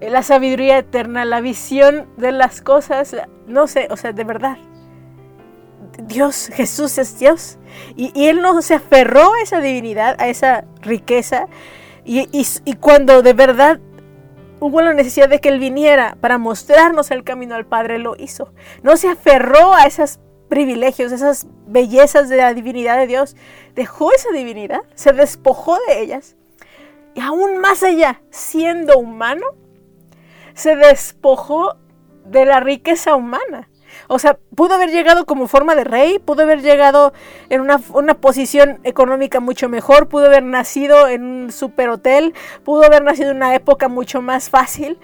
la 0.00 0.22
sabiduría 0.22 0.78
eterna, 0.78 1.24
la 1.24 1.40
visión 1.40 2.08
de 2.16 2.32
las 2.32 2.60
cosas, 2.60 3.16
no 3.46 3.66
sé, 3.66 3.88
o 3.90 3.96
sea, 3.96 4.12
de 4.12 4.24
verdad, 4.24 4.58
Dios, 5.98 6.50
Jesús 6.52 6.98
es 6.98 7.18
Dios. 7.18 7.58
Y, 7.96 8.28
Él 8.28 8.42
no 8.42 8.60
se 8.62 8.74
aferró 8.74 9.32
a 9.34 9.40
esa 9.42 9.60
divinidad, 9.60 10.16
a 10.18 10.28
esa 10.28 10.64
riqueza. 10.80 11.48
Y, 12.04 12.26
cuando 12.80 13.22
de 13.22 13.32
verdad 13.32 13.80
hubo 14.60 14.80
la 14.80 14.94
necesidad 14.94 15.28
de 15.28 15.40
que 15.40 15.48
Él 15.48 15.58
viniera 15.58 16.16
para 16.20 16.38
mostrarnos 16.38 17.10
el 17.10 17.24
camino 17.24 17.54
al 17.54 17.66
Padre, 17.66 17.98
lo 17.98 18.14
hizo. 18.16 18.52
No 18.82 18.96
se 18.96 19.08
aferró 19.08 19.74
a 19.74 19.84
esos 19.84 20.20
privilegios, 20.48 21.12
esas 21.12 21.46
bellezas 21.66 22.28
de 22.28 22.36
la 22.36 22.54
divinidad 22.54 22.98
de 22.98 23.06
Dios. 23.06 23.36
Dejó 23.74 24.12
esa 24.12 24.30
divinidad, 24.30 24.80
se 24.94 25.12
despojó 25.12 25.78
de 25.88 26.00
ellas. 26.00 26.36
Y 27.14 27.20
aún 27.20 27.58
más 27.58 27.82
allá, 27.82 28.20
siendo 28.30 28.98
humano, 28.98 29.46
se 30.54 30.76
despojó 30.76 31.76
de 32.24 32.44
la 32.44 32.60
riqueza 32.60 33.14
humana. 33.14 33.68
O 34.08 34.18
sea, 34.18 34.38
pudo 34.54 34.74
haber 34.74 34.90
llegado 34.90 35.26
como 35.26 35.48
forma 35.48 35.74
de 35.74 35.84
rey, 35.84 36.18
pudo 36.18 36.42
haber 36.42 36.62
llegado 36.62 37.12
en 37.48 37.60
una, 37.60 37.78
posición 38.14 38.80
económica 38.84 39.40
mucho 39.40 39.68
mejor, 39.68 40.08
pudo 40.08 40.26
haber 40.26 40.42
nacido 40.42 41.08
en 41.08 41.24
un 41.24 41.52
superhotel, 41.52 42.34
pudo 42.64 42.84
haber 42.84 43.02
nacido 43.02 43.30
en 43.30 43.36
una 43.36 43.54
época 43.54 43.88
mucho 43.88 44.22
más 44.22 44.50
fácil. 44.50 44.98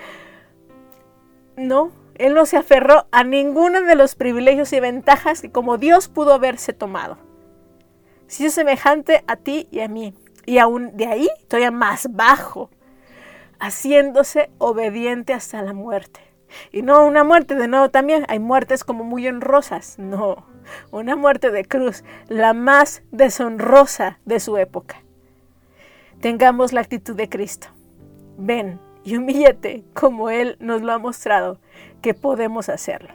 No, 1.56 1.92
él 2.16 2.34
no 2.34 2.46
se 2.46 2.56
aferró 2.56 3.06
a 3.10 3.24
ninguno 3.24 3.80
de 3.82 3.94
los 3.94 4.14
privilegios 4.14 4.72
y 4.72 4.80
ventajas 4.80 5.40
que 5.40 5.50
como 5.50 5.78
Dios 5.78 6.08
pudo 6.08 6.32
haberse 6.32 6.72
tomado. 6.72 7.18
Si 8.26 8.46
es 8.46 8.54
semejante 8.54 9.24
a 9.26 9.36
ti 9.36 9.68
y 9.70 9.80
a 9.80 9.88
mí. 9.88 10.14
Y 10.46 10.58
aún 10.58 10.96
de 10.96 11.06
ahí, 11.06 11.28
todavía 11.48 11.70
más 11.70 12.08
bajo, 12.10 12.70
haciéndose 13.58 14.50
obediente 14.58 15.32
hasta 15.32 15.62
la 15.62 15.72
muerte. 15.72 16.29
Y 16.72 16.82
no 16.82 17.04
una 17.06 17.24
muerte, 17.24 17.54
de 17.54 17.68
nuevo 17.68 17.90
también, 17.90 18.24
hay 18.28 18.38
muertes 18.38 18.84
como 18.84 19.04
muy 19.04 19.26
honrosas, 19.28 19.98
no, 19.98 20.46
una 20.90 21.16
muerte 21.16 21.50
de 21.50 21.64
cruz, 21.64 22.04
la 22.28 22.52
más 22.52 23.02
deshonrosa 23.10 24.18
de 24.24 24.40
su 24.40 24.56
época. 24.56 25.02
tengamos 26.20 26.72
la 26.72 26.82
actitud 26.82 27.16
de 27.16 27.28
Cristo. 27.28 27.68
Ven 28.36 28.78
y 29.04 29.16
humíllate 29.16 29.84
como 29.94 30.28
Él 30.30 30.56
nos 30.60 30.82
lo 30.82 30.92
ha 30.92 30.98
mostrado 30.98 31.58
que 32.02 32.14
podemos 32.14 32.68
hacerlo. 32.68 33.08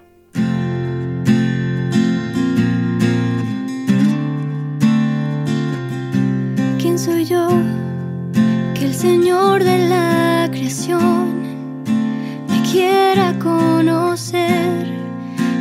¿Quién 6.79 6.97
soy 6.97 7.25
yo? 7.25 7.47
Que 8.73 8.85
el 8.85 8.93
Señor 8.93 9.63
de 9.63 9.89
la 9.89 10.47
creación 10.51 11.34
quiera 13.15 13.39
conocer 13.39 14.87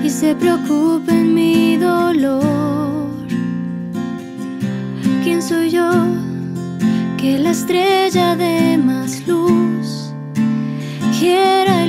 y 0.03 0.11
se 0.11 0.35
preocupe 0.35 1.12
en 1.12 1.35
mi 1.35 1.77
dolor. 1.77 3.07
¿Quién 5.23 5.40
soy 5.40 5.71
yo? 5.71 5.88
Que 7.17 7.38
la 7.38 7.51
estrella 7.51 8.35
de 8.35 8.77
más 8.77 9.25
luz 9.29 10.12
quiera 11.17 11.84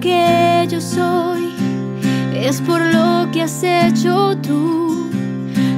que 0.00 0.66
yo 0.68 0.80
soy, 0.80 1.52
es 2.34 2.60
por 2.60 2.80
lo 2.80 3.28
que 3.32 3.42
has 3.42 3.62
hecho 3.62 4.36
tú. 4.38 5.10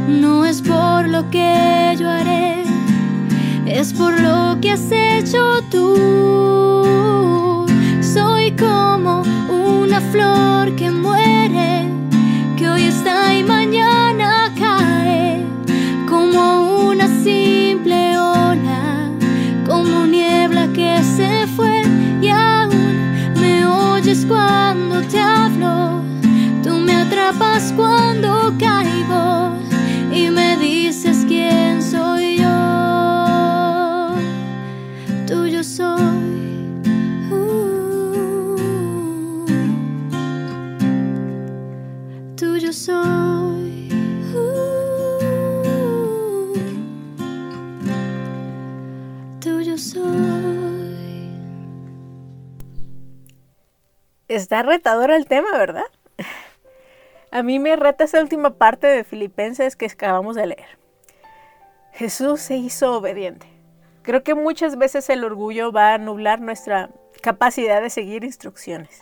No 0.09 0.45
es 0.45 0.61
por 0.63 1.09
lo 1.09 1.29
que 1.31 1.97
yo 1.99 2.09
haré, 2.09 2.63
es 3.67 3.93
por 3.93 4.19
lo 4.21 4.59
que 4.61 4.73
has 4.73 4.91
hecho 4.91 5.63
tú. 5.71 7.67
Soy 8.01 8.53
como 8.53 9.23
una 9.51 10.01
flor 10.01 10.77
que 10.77 10.91
muere, 10.91 11.74
atrapas 27.35 27.73
cuando 27.77 28.53
caigo 28.59 29.53
y 30.13 30.31
me 30.31 30.57
dices 30.57 31.25
quién 31.27 31.83
soy 31.83 32.39
yo, 32.39 34.15
tuyo 35.27 35.65
soy. 35.65 36.83
Uh, 37.31 38.67
tuyo 42.37 42.73
soy. 42.73 43.89
Uh, 44.35 44.95
tuyo 49.41 49.79
soy. 49.79 50.05
Está 54.29 54.63
retador 54.63 55.11
el 55.11 55.27
tema, 55.27 55.53
¿verdad? 55.53 55.85
A 57.35 57.43
mí 57.43 57.59
me 57.59 57.75
reta 57.75 58.05
esa 58.05 58.21
última 58.21 58.59
parte 58.59 58.87
de 58.87 59.03
Filipenses 59.03 59.75
que 59.75 59.87
acabamos 59.87 60.37
de 60.37 60.47
leer. 60.47 60.79
Jesús 61.91 62.41
se 62.41 62.55
hizo 62.55 62.97
obediente. 62.97 63.49
Creo 64.03 64.23
que 64.23 64.37
muchas 64.37 64.79
veces 64.79 65.11
el 65.11 65.25
orgullo 65.25 65.73
va 65.73 65.95
a 65.95 65.99
nublar 65.99 66.41
nuestra 66.41 66.91
capacidad 67.23 67.83
de 67.83 67.91
seguir 67.91 68.23
instrucciones. 68.23 69.01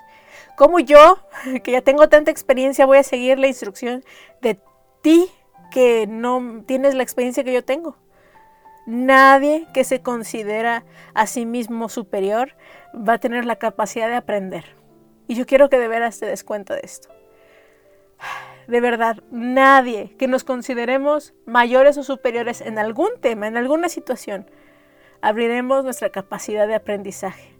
Como 0.57 0.81
yo, 0.81 1.18
que 1.62 1.73
ya 1.73 1.83
tengo 1.83 2.09
tanta 2.09 2.31
experiencia, 2.31 2.87
voy 2.87 2.97
a 2.97 3.03
seguir 3.03 3.38
la 3.38 3.49
instrucción 3.49 4.03
de 4.40 4.59
ti 5.03 5.31
que 5.71 6.07
no 6.07 6.64
tienes 6.64 6.95
la 6.95 7.03
experiencia 7.03 7.45
que 7.45 7.53
yo 7.53 7.66
tengo. 7.66 7.99
Nadie 8.87 9.66
que 9.75 9.85
se 9.85 10.01
considera 10.01 10.87
a 11.12 11.27
sí 11.27 11.45
mismo 11.45 11.90
superior 11.90 12.55
va 12.97 13.12
a 13.12 13.18
tener 13.18 13.45
la 13.45 13.57
capacidad 13.57 14.09
de 14.09 14.16
aprender. 14.16 14.75
Y 15.29 15.35
yo 15.35 15.45
quiero 15.45 15.68
que 15.68 15.79
de 15.79 15.88
veras 15.88 16.18
te 16.18 16.25
des 16.25 16.45
cuenta 16.45 16.75
de 16.75 16.81
esto. 16.83 17.11
De 18.67 18.81
verdad, 18.81 19.23
nadie 19.31 20.15
que 20.19 20.29
nos 20.29 20.45
consideremos 20.45 21.35
mayores 21.47 21.99
o 21.99 22.05
superiores 22.05 22.61
en 22.61 22.79
algún 22.79 23.11
tema, 23.21 23.49
en 23.49 23.57
alguna 23.57 23.89
situación, 23.89 24.47
abriremos 25.21 25.85
nuestra 25.85 26.11
capacidad 26.11 26.67
de 26.67 26.75
aprendizaje. 26.75 27.57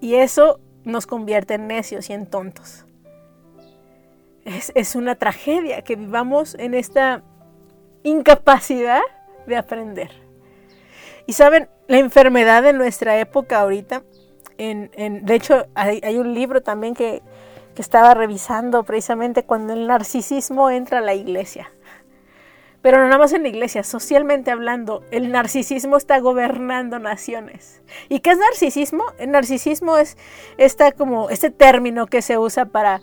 Y 0.00 0.16
eso 0.16 0.60
nos 0.84 1.06
convierte 1.06 1.54
en 1.54 1.66
necios 1.66 2.10
y 2.10 2.12
en 2.12 2.26
tontos. 2.26 2.84
Es, 4.44 4.70
es 4.74 4.94
una 4.94 5.14
tragedia 5.14 5.82
que 5.82 5.96
vivamos 5.96 6.54
en 6.56 6.74
esta 6.74 7.22
incapacidad 8.02 9.00
de 9.46 9.56
aprender. 9.56 10.10
Y 11.26 11.32
saben, 11.32 11.68
la 11.88 11.98
enfermedad 11.98 12.62
de 12.62 12.72
nuestra 12.72 13.18
época 13.18 13.60
ahorita, 13.60 14.02
en, 14.58 14.90
en, 14.94 15.24
de 15.24 15.34
hecho 15.34 15.66
hay, 15.74 16.00
hay, 16.02 16.18
un 16.18 16.34
libro 16.34 16.62
también 16.62 16.94
que, 16.94 17.22
que 17.74 17.82
estaba 17.82 18.14
revisando 18.14 18.84
precisamente 18.84 19.44
cuando 19.44 19.72
el 19.72 19.86
narcisismo 19.86 20.70
entra 20.70 20.98
a 20.98 21.02
la 21.02 21.14
iglesia. 21.14 21.70
Pero 22.84 22.98
no 22.98 23.04
nada 23.04 23.18
más 23.18 23.32
en 23.32 23.44
la 23.44 23.48
iglesia, 23.48 23.82
socialmente 23.82 24.50
hablando, 24.50 25.02
el 25.10 25.32
narcisismo 25.32 25.96
está 25.96 26.18
gobernando 26.18 26.98
naciones. 26.98 27.80
¿Y 28.10 28.20
qué 28.20 28.32
es 28.32 28.38
narcisismo? 28.38 29.04
El 29.18 29.30
narcisismo 29.30 29.96
es 29.96 30.18
esta, 30.58 30.92
como 30.92 31.30
este 31.30 31.50
término 31.50 32.06
que 32.06 32.20
se 32.20 32.36
usa 32.36 32.66
para 32.66 33.00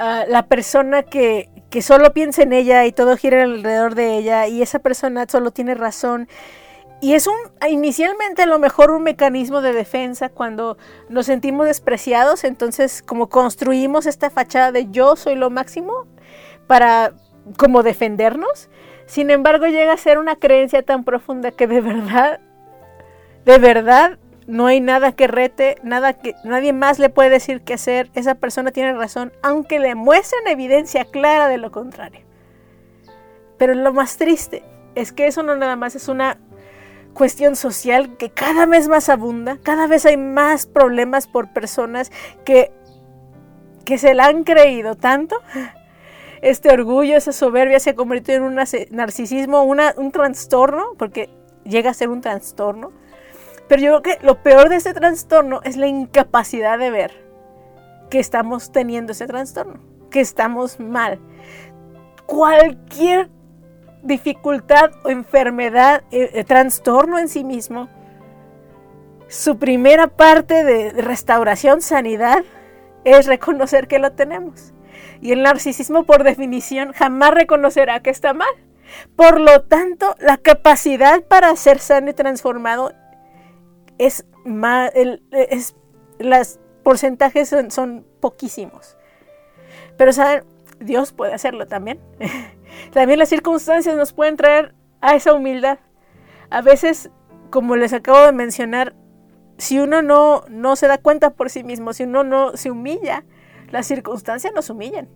uh, 0.00 0.30
la 0.30 0.46
persona 0.46 1.02
que, 1.02 1.50
que 1.68 1.82
solo 1.82 2.14
piensa 2.14 2.42
en 2.42 2.54
ella 2.54 2.86
y 2.86 2.92
todo 2.92 3.18
gira 3.18 3.42
alrededor 3.42 3.96
de 3.96 4.16
ella 4.16 4.46
y 4.46 4.62
esa 4.62 4.78
persona 4.78 5.26
solo 5.28 5.50
tiene 5.50 5.74
razón. 5.74 6.26
Y 7.00 7.14
es 7.14 7.26
un, 7.26 7.36
inicialmente 7.68 8.42
a 8.42 8.46
lo 8.46 8.58
mejor 8.58 8.90
un 8.90 9.02
mecanismo 9.02 9.60
de 9.60 9.72
defensa 9.72 10.30
cuando 10.30 10.78
nos 11.08 11.26
sentimos 11.26 11.66
despreciados, 11.66 12.44
entonces 12.44 13.02
como 13.02 13.28
construimos 13.28 14.06
esta 14.06 14.30
fachada 14.30 14.72
de 14.72 14.90
yo 14.90 15.14
soy 15.14 15.34
lo 15.34 15.50
máximo 15.50 16.06
para 16.66 17.12
como 17.58 17.82
defendernos. 17.82 18.70
Sin 19.06 19.30
embargo, 19.30 19.66
llega 19.66 19.92
a 19.92 19.98
ser 19.98 20.18
una 20.18 20.36
creencia 20.36 20.82
tan 20.82 21.04
profunda 21.04 21.52
que 21.52 21.66
de 21.66 21.80
verdad, 21.80 22.40
de 23.44 23.58
verdad, 23.58 24.18
no 24.46 24.66
hay 24.66 24.80
nada 24.80 25.12
que 25.12 25.26
rete, 25.26 25.76
nada 25.82 26.14
que 26.14 26.34
nadie 26.44 26.72
más 26.72 26.98
le 26.98 27.08
puede 27.08 27.30
decir 27.30 27.62
qué 27.62 27.74
hacer. 27.74 28.10
Esa 28.14 28.36
persona 28.36 28.70
tiene 28.70 28.94
razón, 28.94 29.32
aunque 29.42 29.78
le 29.78 29.94
muestren 29.94 30.46
evidencia 30.48 31.04
clara 31.04 31.48
de 31.48 31.58
lo 31.58 31.70
contrario. 31.70 32.22
Pero 33.58 33.74
lo 33.74 33.92
más 33.92 34.16
triste 34.16 34.64
es 34.94 35.12
que 35.12 35.26
eso 35.26 35.42
no 35.42 35.56
nada 35.56 35.76
más 35.76 35.94
es 35.94 36.08
una 36.08 36.38
cuestión 37.16 37.56
social 37.56 38.16
que 38.18 38.30
cada 38.30 38.66
vez 38.66 38.88
más 38.88 39.08
abunda, 39.08 39.58
cada 39.62 39.86
vez 39.86 40.04
hay 40.04 40.18
más 40.18 40.66
problemas 40.66 41.26
por 41.26 41.52
personas 41.52 42.12
que, 42.44 42.70
que 43.84 43.96
se 43.96 44.14
la 44.14 44.26
han 44.26 44.44
creído 44.44 44.94
tanto. 44.94 45.36
Este 46.42 46.70
orgullo, 46.70 47.16
esa 47.16 47.32
soberbia 47.32 47.80
se 47.80 47.90
ha 47.90 47.94
convertido 47.94 48.36
en 48.38 48.44
un 48.44 48.54
narcisismo, 48.90 49.64
un 49.64 50.12
trastorno, 50.12 50.92
porque 50.98 51.30
llega 51.64 51.90
a 51.90 51.94
ser 51.94 52.10
un 52.10 52.20
trastorno. 52.20 52.92
Pero 53.66 53.82
yo 53.82 54.02
creo 54.02 54.18
que 54.18 54.24
lo 54.24 54.42
peor 54.42 54.68
de 54.68 54.76
ese 54.76 54.92
trastorno 54.92 55.60
es 55.64 55.76
la 55.76 55.86
incapacidad 55.86 56.78
de 56.78 56.90
ver 56.90 57.26
que 58.10 58.20
estamos 58.20 58.70
teniendo 58.70 59.12
ese 59.12 59.26
trastorno, 59.26 59.80
que 60.10 60.20
estamos 60.20 60.78
mal. 60.78 61.18
Cualquier 62.26 63.30
dificultad 64.06 64.92
o 65.04 65.10
enfermedad, 65.10 66.04
eh, 66.10 66.30
eh, 66.34 66.44
trastorno 66.44 67.18
en 67.18 67.28
sí 67.28 67.44
mismo, 67.44 67.88
su 69.28 69.58
primera 69.58 70.06
parte 70.06 70.64
de 70.64 70.90
restauración, 70.90 71.82
sanidad, 71.82 72.44
es 73.04 73.26
reconocer 73.26 73.88
que 73.88 73.98
lo 73.98 74.12
tenemos. 74.12 74.72
Y 75.20 75.32
el 75.32 75.42
narcisismo, 75.42 76.04
por 76.04 76.24
definición, 76.24 76.92
jamás 76.92 77.32
reconocerá 77.32 78.00
que 78.00 78.10
está 78.10 78.34
mal. 78.34 78.48
Por 79.16 79.40
lo 79.40 79.62
tanto, 79.62 80.14
la 80.18 80.36
capacidad 80.36 81.22
para 81.22 81.54
ser 81.56 81.78
sano 81.78 82.10
y 82.10 82.14
transformado 82.14 82.92
es 83.98 84.26
más, 84.44 84.92
es, 84.94 85.74
los 86.18 86.60
porcentajes 86.82 87.48
son, 87.48 87.70
son 87.70 88.06
poquísimos. 88.20 88.96
Pero 89.96 90.12
saben, 90.12 90.44
Dios 90.80 91.12
puede 91.12 91.34
hacerlo 91.34 91.66
también. 91.66 92.00
también 92.92 93.18
las 93.18 93.28
circunstancias 93.28 93.96
nos 93.96 94.12
pueden 94.12 94.36
traer 94.36 94.74
a 95.00 95.14
esa 95.14 95.32
humildad. 95.32 95.78
A 96.50 96.60
veces, 96.62 97.10
como 97.50 97.76
les 97.76 97.92
acabo 97.92 98.24
de 98.24 98.32
mencionar, 98.32 98.94
si 99.58 99.78
uno 99.78 100.02
no, 100.02 100.44
no 100.48 100.76
se 100.76 100.86
da 100.86 100.98
cuenta 100.98 101.30
por 101.30 101.50
sí 101.50 101.64
mismo, 101.64 101.92
si 101.92 102.04
uno 102.04 102.24
no 102.24 102.56
se 102.56 102.70
humilla, 102.70 103.24
las 103.70 103.86
circunstancias 103.86 104.52
nos 104.54 104.70
humillan. 104.70 105.08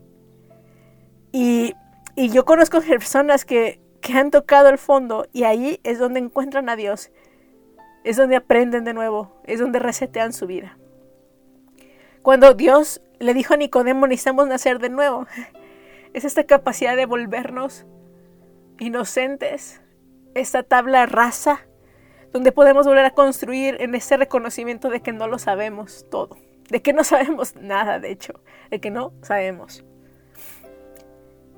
Y, 1.32 1.74
y 2.16 2.30
yo 2.30 2.44
conozco 2.44 2.80
personas 2.88 3.44
que, 3.44 3.80
que 4.00 4.14
han 4.14 4.30
tocado 4.30 4.68
el 4.68 4.78
fondo 4.78 5.26
y 5.32 5.44
ahí 5.44 5.80
es 5.84 5.98
donde 5.98 6.20
encuentran 6.20 6.68
a 6.68 6.76
Dios. 6.76 7.10
Es 8.02 8.16
donde 8.16 8.36
aprenden 8.36 8.84
de 8.84 8.94
nuevo, 8.94 9.40
es 9.44 9.60
donde 9.60 9.78
resetean 9.78 10.32
su 10.32 10.46
vida. 10.46 10.78
Cuando 12.22 12.54
Dios 12.54 13.02
le 13.20 13.35
dijo 13.35 13.54
a 13.54 13.56
Nicodemo, 13.56 14.06
necesitamos 14.06 14.48
nacer 14.48 14.80
de 14.80 14.88
nuevo. 14.88 15.26
Es 16.12 16.24
esta 16.24 16.44
capacidad 16.44 16.96
de 16.96 17.06
volvernos 17.06 17.87
inocentes, 18.80 19.80
esta 20.35 20.62
tabla 20.62 21.06
rasa, 21.06 21.61
donde 22.33 22.50
podemos 22.50 22.87
volver 22.87 23.04
a 23.04 23.11
construir 23.11 23.76
en 23.80 23.94
ese 23.94 24.16
reconocimiento 24.16 24.88
de 24.88 25.00
que 25.02 25.12
no 25.12 25.28
lo 25.28 25.38
sabemos 25.38 26.06
todo, 26.11 26.37
de 26.70 26.80
que 26.80 26.92
no 26.92 27.04
sabemos 27.04 27.54
nada, 27.56 28.00
de 28.00 28.11
hecho, 28.11 28.40
de 28.70 28.80
que 28.80 28.90
no 28.90 29.12
sabemos. 29.22 29.85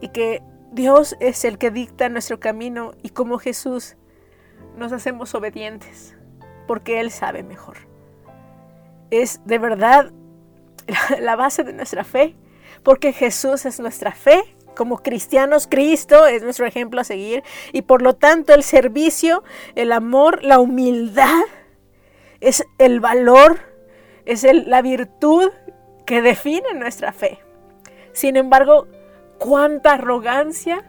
Y 0.00 0.08
que 0.08 0.42
Dios 0.72 1.16
es 1.20 1.44
el 1.44 1.58
que 1.58 1.70
dicta 1.70 2.08
nuestro 2.08 2.40
camino 2.40 2.92
y 3.02 3.10
como 3.10 3.38
Jesús 3.38 3.96
nos 4.76 4.92
hacemos 4.92 5.34
obedientes, 5.34 6.16
porque 6.66 7.00
Él 7.00 7.12
sabe 7.12 7.44
mejor. 7.44 7.76
Es 9.10 9.40
de 9.44 9.58
verdad 9.58 10.12
la 11.20 11.36
base 11.36 11.64
de 11.64 11.72
nuestra 11.72 12.04
fe, 12.04 12.34
porque 12.82 13.12
Jesús 13.12 13.66
es 13.66 13.80
nuestra 13.80 14.12
fe. 14.12 14.42
Como 14.74 15.02
cristianos, 15.02 15.66
Cristo 15.66 16.26
es 16.26 16.42
nuestro 16.42 16.64
ejemplo 16.64 17.02
a 17.02 17.04
seguir 17.04 17.42
y 17.72 17.82
por 17.82 18.00
lo 18.00 18.14
tanto 18.14 18.54
el 18.54 18.62
servicio, 18.62 19.44
el 19.74 19.92
amor, 19.92 20.42
la 20.42 20.60
humildad 20.60 21.42
es 22.40 22.64
el 22.78 22.98
valor, 22.98 23.60
es 24.24 24.46
la 24.50 24.80
virtud 24.80 25.50
que 26.06 26.22
define 26.22 26.72
nuestra 26.74 27.12
fe. 27.12 27.38
Sin 28.12 28.36
embargo, 28.36 28.88
cuánta 29.38 29.92
arrogancia 29.92 30.84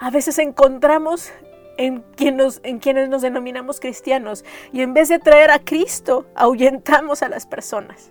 a 0.00 0.10
veces 0.10 0.38
encontramos 0.38 1.30
en, 1.76 2.04
en 2.18 2.78
quienes 2.78 3.08
nos 3.08 3.22
denominamos 3.22 3.78
cristianos 3.78 4.44
y 4.72 4.82
en 4.82 4.94
vez 4.94 5.08
de 5.08 5.18
traer 5.18 5.50
a 5.50 5.60
Cristo, 5.60 6.26
ahuyentamos 6.34 7.22
a 7.22 7.28
las 7.28 7.46
personas. 7.46 8.10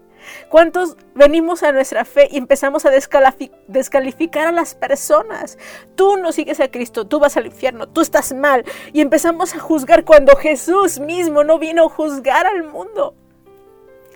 ¿Cuántos 0.50 0.98
venimos 1.16 1.64
a 1.64 1.72
nuestra 1.72 2.06
fe 2.06 2.28
y 2.32 2.38
empezamos 2.38 2.86
a 2.86 2.92
descalificar 3.68 4.48
a 4.48 4.52
las 4.52 4.76
personas? 4.76 5.58
Tú 5.96 6.18
no 6.18 6.32
sigues 6.32 6.60
a 6.60 6.70
Cristo, 6.70 7.06
tú 7.06 7.20
vas 7.20 7.38
al 7.38 7.48
infierno, 7.48 7.88
tú 7.88 8.02
estás 8.02 8.34
mal. 8.34 8.64
Y 8.94 9.02
empezamos 9.02 9.56
a 9.56 9.60
juzgar 9.60 10.06
cuando 10.06 10.36
Jesús 10.36 11.00
mismo 11.00 11.44
no 11.44 11.60
vino 11.60 11.86
a 11.86 11.90
juzgar 11.90 12.46
al 12.46 12.64
mundo, 12.64 13.16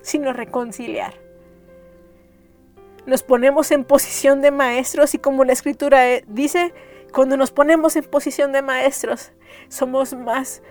sino 0.02 0.30
a 0.30 0.34
reconciliar. 0.34 1.14
Nos 3.06 3.22
ponemos 3.22 3.72
en 3.72 3.84
posición 3.84 4.42
de 4.42 4.52
maestros 4.52 5.14
y 5.14 5.20
como 5.20 5.44
la 5.44 5.54
escritura 5.54 6.10
eh, 6.10 6.24
dice, 6.28 6.74
cuando 7.14 7.38
nos 7.38 7.52
ponemos 7.52 7.96
en 7.96 8.04
posición 8.06 8.52
de 8.52 8.62
maestros, 8.62 9.32
somos 9.70 10.14
más... 10.14 10.62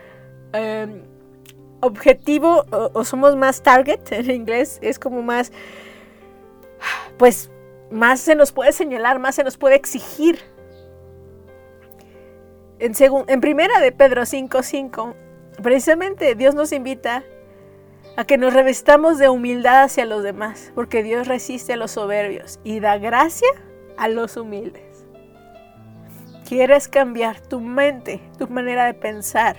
Em, 0.52 1.13
objetivo 1.84 2.64
o, 2.70 3.04
somos 3.04 3.36
más 3.36 3.62
target 3.62 4.00
en 4.10 4.30
inglés, 4.30 4.78
es 4.82 4.98
como 4.98 5.22
más, 5.22 5.52
pues 7.18 7.50
más 7.90 8.20
se 8.20 8.34
nos 8.34 8.52
puede 8.52 8.72
señalar, 8.72 9.18
más 9.18 9.34
se 9.34 9.44
nos 9.44 9.56
puede 9.56 9.76
exigir. 9.76 10.38
En, 12.78 12.92
en 13.28 13.40
primera 13.40 13.80
de 13.80 13.92
Pedro 13.92 14.22
5:5, 14.22 15.14
precisamente 15.62 16.34
Dios 16.34 16.54
nos 16.54 16.72
invita 16.72 17.22
a 18.16 18.24
que 18.24 18.38
nos 18.38 18.52
revestamos 18.52 19.18
de 19.18 19.28
humildad 19.28 19.84
hacia 19.84 20.04
los 20.04 20.22
demás, 20.22 20.72
porque 20.74 21.02
Dios 21.02 21.26
resiste 21.28 21.72
a 21.72 21.76
los 21.76 21.92
soberbios 21.92 22.60
y 22.64 22.80
da 22.80 22.98
gracia 22.98 23.48
a 23.96 24.08
los 24.08 24.36
humildes. 24.36 25.06
¿Quieres 26.48 26.88
cambiar 26.88 27.40
tu 27.40 27.60
mente, 27.60 28.20
tu 28.38 28.48
manera 28.48 28.84
de 28.84 28.94
pensar? 28.94 29.56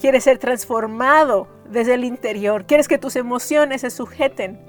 ¿Quieres 0.00 0.24
ser 0.24 0.38
transformado 0.38 1.48
desde 1.70 1.94
el 1.94 2.04
interior. 2.04 2.66
Quieres 2.66 2.88
que 2.88 2.98
tus 2.98 3.16
emociones 3.16 3.82
se 3.82 3.90
sujeten. 3.90 4.60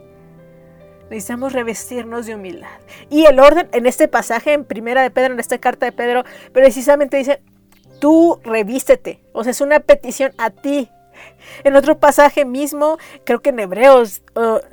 Necesitamos 1.10 1.54
revestirnos 1.54 2.26
de 2.26 2.36
humildad. 2.36 2.80
Y 3.10 3.26
el 3.26 3.40
orden 3.40 3.70
en 3.74 3.86
este 3.86 4.08
pasaje, 4.08 4.54
en 4.54 4.66
primera 4.66 5.02
de 5.04 5.12
Pedro, 5.12 5.34
en 5.34 5.40
esta 5.40 5.58
carta 5.60 5.86
de 5.86 5.92
Pedro, 5.92 6.24
precisamente 6.52 7.18
dice, 7.18 7.42
tú 8.00 8.40
revístete. 8.44 9.22
O 9.32 9.44
sea, 9.44 9.52
es 9.52 9.62
una 9.62 9.80
petición 9.80 10.32
a 10.38 10.50
ti. 10.50 10.90
En 11.64 11.76
otro 11.76 12.00
pasaje 12.00 12.44
mismo, 12.44 12.98
creo 13.24 13.42
que 13.42 13.52
en 13.52 13.60
Hebreos, 13.60 14.24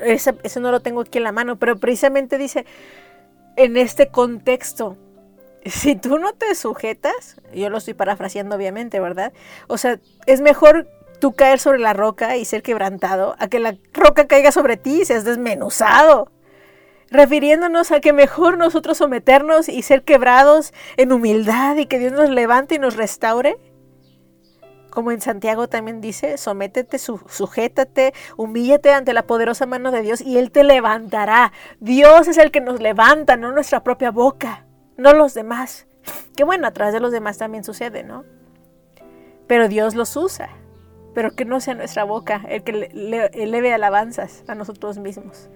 eso 0.00 0.61
no 0.61 0.70
lo 0.70 0.80
tengo 0.80 1.02
aquí 1.02 1.18
en 1.18 1.24
la 1.24 1.32
mano, 1.32 1.58
pero 1.58 1.76
precisamente 1.76 2.38
dice, 2.38 2.66
en 3.56 3.76
este 3.76 4.08
contexto, 4.08 4.96
si 5.64 5.94
tú 5.94 6.18
no 6.18 6.32
te 6.32 6.54
sujetas, 6.54 7.37
yo 7.54 7.70
lo 7.70 7.78
estoy 7.78 7.94
parafraseando 7.94 8.56
obviamente, 8.56 8.98
¿verdad? 8.98 9.32
O 9.68 9.78
sea, 9.78 10.00
es 10.26 10.40
mejor 10.40 10.88
tú 11.22 11.35
caer 11.35 11.61
sobre 11.61 11.78
la 11.78 11.92
roca 11.92 12.37
y 12.37 12.44
ser 12.44 12.64
quebrantado, 12.64 13.37
a 13.38 13.46
que 13.46 13.61
la 13.61 13.76
roca 13.92 14.26
caiga 14.26 14.50
sobre 14.50 14.76
ti 14.76 15.02
y 15.02 15.04
seas 15.04 15.22
desmenuzado. 15.22 16.32
Refiriéndonos 17.12 17.92
a 17.92 18.00
que 18.00 18.12
mejor 18.12 18.58
nosotros 18.58 18.98
someternos 18.98 19.68
y 19.68 19.82
ser 19.82 20.02
quebrados 20.02 20.74
en 20.96 21.12
humildad 21.12 21.76
y 21.76 21.87
que 21.87 22.00
Dios 22.00 22.11
nos 22.11 22.28
levante 22.28 22.74
y 22.74 22.80
nos 22.80 22.96
restaure. 22.96 23.56
Como 24.90 25.12
en 25.12 25.20
Santiago 25.20 25.68
también 25.68 26.00
dice, 26.00 26.38
sométete, 26.38 26.98
sujétate, 26.98 28.14
humíllate 28.37 28.92
ante 28.92 29.12
la 29.12 29.22
poderosa 29.22 29.64
mano 29.64 29.92
de 29.92 30.02
Dios 30.02 30.20
y 30.20 30.38
Él 30.38 30.50
te 30.50 30.64
levantará. 30.64 31.52
Dios 31.78 32.26
es 32.26 32.37
el 32.37 32.50
que 32.50 32.61
nos 32.61 32.80
levanta, 32.80 33.36
no 33.36 33.53
nuestra 33.53 33.84
propia 33.84 34.11
boca, 34.11 34.66
no 34.97 35.12
los 35.12 35.34
demás. 35.34 35.86
Que 36.34 36.42
bueno, 36.42 36.66
a 36.66 36.72
través 36.72 36.92
de 36.92 37.01
los 37.01 37.12
demás 37.12 37.38
también 37.38 37.62
sucede, 37.62 38.03
¿no? 38.03 38.24
Pero 39.47 39.68
Dios 39.68 39.94
los 39.94 40.16
usa 40.16 40.51
pero 41.14 41.34
que 41.34 41.44
no 41.44 41.60
sea 41.60 41.74
nuestra 41.74 42.04
boca 42.04 42.42
el 42.48 42.62
que 42.62 42.72
le, 42.72 43.26
eleve 43.34 43.72
alabanzas 43.72 44.44
a 44.48 44.54
nosotros 44.54 44.98
mismos. 44.98 45.48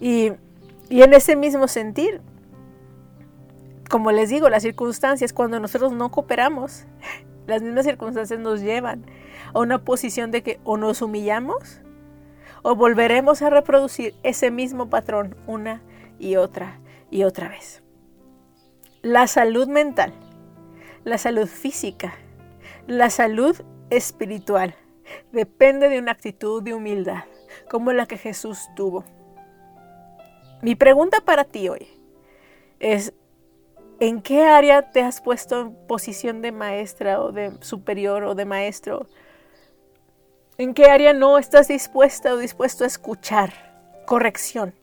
Y, 0.00 0.32
y 0.88 1.02
en 1.02 1.14
ese 1.14 1.36
mismo 1.36 1.68
sentir, 1.68 2.20
como 3.88 4.10
les 4.10 4.30
digo, 4.30 4.48
las 4.48 4.62
circunstancias, 4.62 5.32
cuando 5.32 5.60
nosotros 5.60 5.92
no 5.92 6.10
cooperamos, 6.10 6.84
las 7.46 7.62
mismas 7.62 7.84
circunstancias 7.84 8.40
nos 8.40 8.60
llevan 8.60 9.04
a 9.52 9.60
una 9.60 9.84
posición 9.84 10.30
de 10.30 10.42
que 10.42 10.60
o 10.64 10.76
nos 10.76 11.02
humillamos 11.02 11.80
o 12.62 12.74
volveremos 12.76 13.42
a 13.42 13.50
reproducir 13.50 14.14
ese 14.22 14.50
mismo 14.50 14.88
patrón 14.88 15.36
una 15.46 15.82
y 16.18 16.36
otra 16.36 16.78
y 17.10 17.24
otra 17.24 17.48
vez. 17.48 17.82
La 19.02 19.26
salud 19.26 19.66
mental, 19.66 20.12
la 21.04 21.18
salud 21.18 21.46
física 21.46 22.14
la 22.86 23.10
salud 23.10 23.60
espiritual 23.90 24.74
depende 25.32 25.88
de 25.88 25.98
una 25.98 26.12
actitud 26.12 26.62
de 26.62 26.74
humildad, 26.74 27.24
como 27.70 27.92
la 27.92 28.06
que 28.06 28.18
Jesús 28.18 28.68
tuvo. 28.76 29.04
Mi 30.62 30.74
pregunta 30.74 31.20
para 31.20 31.44
ti 31.44 31.68
hoy 31.68 31.88
es, 32.78 33.12
¿En 34.02 34.20
qué 34.20 34.42
área 34.42 34.90
te 34.90 35.00
has 35.00 35.20
puesto 35.20 35.60
en 35.60 35.74
posición 35.86 36.42
de 36.42 36.50
maestra 36.50 37.22
o 37.22 37.30
de 37.30 37.52
superior 37.60 38.24
o 38.24 38.34
de 38.34 38.44
maestro? 38.44 39.06
¿En 40.58 40.74
qué 40.74 40.86
área 40.86 41.12
no 41.12 41.38
estás 41.38 41.68
dispuesta 41.68 42.34
o 42.34 42.36
dispuesto 42.36 42.82
a 42.82 42.88
escuchar 42.88 43.52
corrección? 44.04 44.74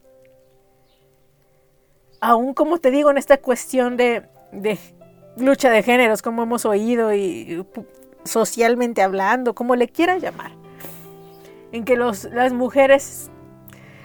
Aún 2.21 2.53
como 2.53 2.77
te 2.77 2.91
digo 2.91 3.11
en 3.11 3.17
esta 3.17 3.35
cuestión 3.39 3.97
de, 3.97 4.23
lucha 5.41 5.69
de 5.69 5.83
géneros, 5.83 6.21
como 6.21 6.43
hemos 6.43 6.65
oído 6.65 7.13
y 7.13 7.65
socialmente 8.23 9.01
hablando, 9.01 9.55
como 9.55 9.75
le 9.75 9.87
quieras 9.87 10.21
llamar, 10.21 10.51
en 11.71 11.85
que 11.85 11.95
las 11.97 12.53
mujeres 12.53 13.31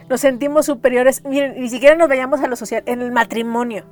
nos 0.09 0.21
sentimos 0.21 0.67
superiores, 0.67 1.25
miren, 1.25 1.61
ni 1.61 1.69
siquiera 1.69 1.97
nos 1.97 2.09
vayamos 2.09 2.41
a 2.41 2.47
lo 2.47 2.57
social, 2.57 2.83
en 2.87 3.03
el 3.03 3.11
matrimonio 3.11 3.85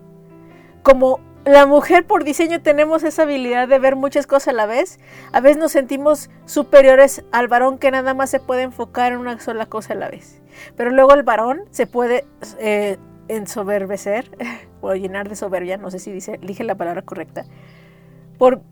como 0.83 1.21
la 1.45 1.67
mujer 1.67 2.07
por 2.07 2.23
diseño 2.23 2.63
tenemos 2.63 3.03
esa 3.03 3.23
habilidad 3.23 3.67
de 3.67 3.79
ver 3.79 3.97
muchas 3.97 4.27
cosas 4.27 4.49
a 4.49 4.53
la 4.53 4.67
vez, 4.67 5.01
a 5.33 5.41
veces 5.41 5.59
nos 5.59 5.73
sentimos 5.73 6.31
superiores 6.45 7.25
al 7.33 7.49
varón 7.49 7.79
que 7.79 7.91
nada 7.91 8.15
más 8.15 8.31
se 8.31 8.39
puede 8.39 8.63
enfocar 8.63 9.13
en 9.13 9.19
una 9.19 9.41
sola 9.41 9.67
cosa 9.67 9.95
a 9.95 9.97
la 9.97 10.09
vez. 10.09 10.41
Pero 10.77 10.91
luego 10.91 11.15
el 11.15 11.25
varón 11.25 11.63
se 11.71 11.87
puede 11.87 12.27
eh, 12.59 12.99
ensoberbecer 13.29 14.31
o 14.81 14.95
llenar 14.95 15.29
de 15.29 15.37
soberbia, 15.37 15.77
no 15.77 15.91
sé 15.91 15.99
si 15.99 16.13
dice, 16.13 16.39
elige 16.43 16.65
la 16.65 16.75
palabra 16.75 17.03
correcta, 17.03 17.45
por, 18.39 18.63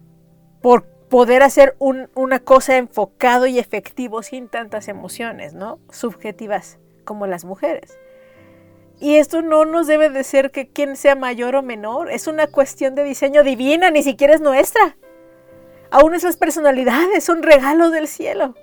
por 0.60 0.84
poder 1.08 1.42
hacer 1.42 1.76
una 1.78 2.38
cosa 2.38 2.76
enfocado 2.76 3.46
y 3.46 3.58
efectivo 3.58 4.22
sin 4.22 4.48
tantas 4.48 4.86
emociones, 4.88 5.54
¿no? 5.54 5.80
Subjetivas 5.90 6.78
como 7.04 7.26
las 7.26 7.44
mujeres. 7.44 7.98
Y 9.00 9.16
esto 9.16 9.42
no 9.42 9.64
nos 9.64 9.86
debe 9.86 10.10
de 10.10 10.22
ser 10.22 10.50
que 10.50 10.68
quien 10.68 10.94
sea 10.94 11.16
mayor 11.16 11.56
o 11.56 11.62
menor, 11.62 12.10
es 12.10 12.26
una 12.26 12.46
cuestión 12.46 12.94
de 12.94 13.02
diseño 13.02 13.42
divina, 13.42 13.90
ni 13.90 14.02
siquiera 14.02 14.34
es 14.34 14.40
nuestra. 14.40 14.96
Aún 15.90 16.14
esas 16.14 16.36
personalidades 16.36 17.24
son 17.24 17.42
regalos 17.42 17.90
del 17.92 18.06
cielo. 18.06 18.54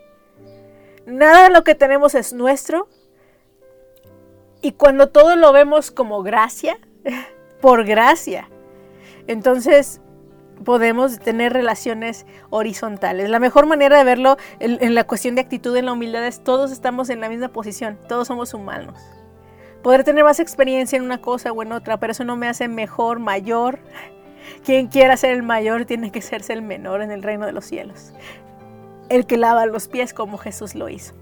Nada 1.06 1.44
de 1.44 1.50
lo 1.50 1.64
que 1.64 1.76
tenemos 1.76 2.16
es 2.16 2.34
nuestro. 2.34 2.88
Y 4.62 4.72
cuando 4.74 5.10
todo 5.10 5.36
lo 5.36 5.52
vemos 5.52 5.92
como 5.92 6.24
gracia, 6.24 6.80
por 7.62 7.86
gracia, 7.86 8.50
entonces 9.28 10.02
podemos 10.64 11.20
tener 11.20 11.54
relaciones 11.54 12.26
horizontales. 12.50 13.30
La 13.30 13.40
mejor 13.40 13.66
manera 13.68 13.98
de 13.98 14.04
verlo 14.04 14.38
en, 14.60 14.96
la 14.96 15.04
cuestión 15.04 15.36
de 15.36 15.42
actitud, 15.42 15.76
en 15.76 15.86
la 15.86 15.94
humildad, 15.94 16.26
es 16.26 16.44
todos 16.44 16.72
estamos 16.72 17.10
en 17.10 17.22
la 17.22 17.30
misma 17.30 17.50
posición, 17.50 18.00
todos 18.08 18.28
somos 18.28 18.54
humanos 18.54 19.00
poder 19.84 20.04
tener 20.04 20.26
más 20.26 20.42
experiencia 20.42 20.98
en 20.98 21.04
una 21.04 21.22
cosa 21.22 21.54
o 21.54 21.62
en 21.62 21.72
otra, 21.72 21.98
pero 21.98 22.12
eso 22.12 22.26
no 22.26 22.36
me 22.36 22.50
hace 22.50 22.68
mejor, 22.68 23.20
mayor. 23.20 23.80
Quien 24.66 24.88
quiera 24.88 25.16
ser 25.16 25.32
el 25.32 25.44
mayor 25.44 25.86
tiene 25.86 26.12
que 26.12 26.22
serse 26.22 26.52
el 26.52 26.62
menor 26.62 27.02
en 27.02 27.10
el 27.10 27.24
reino 27.24 27.46
de 27.46 27.54
los 27.54 27.64
cielos. 27.64 28.12
El 29.08 29.26
que 29.26 29.38
lava 29.38 29.66
los 29.66 29.88
pies 29.88 30.14
como 30.14 30.38
Jesús 30.38 30.76
lo 30.76 30.90
hizo. 30.90 31.14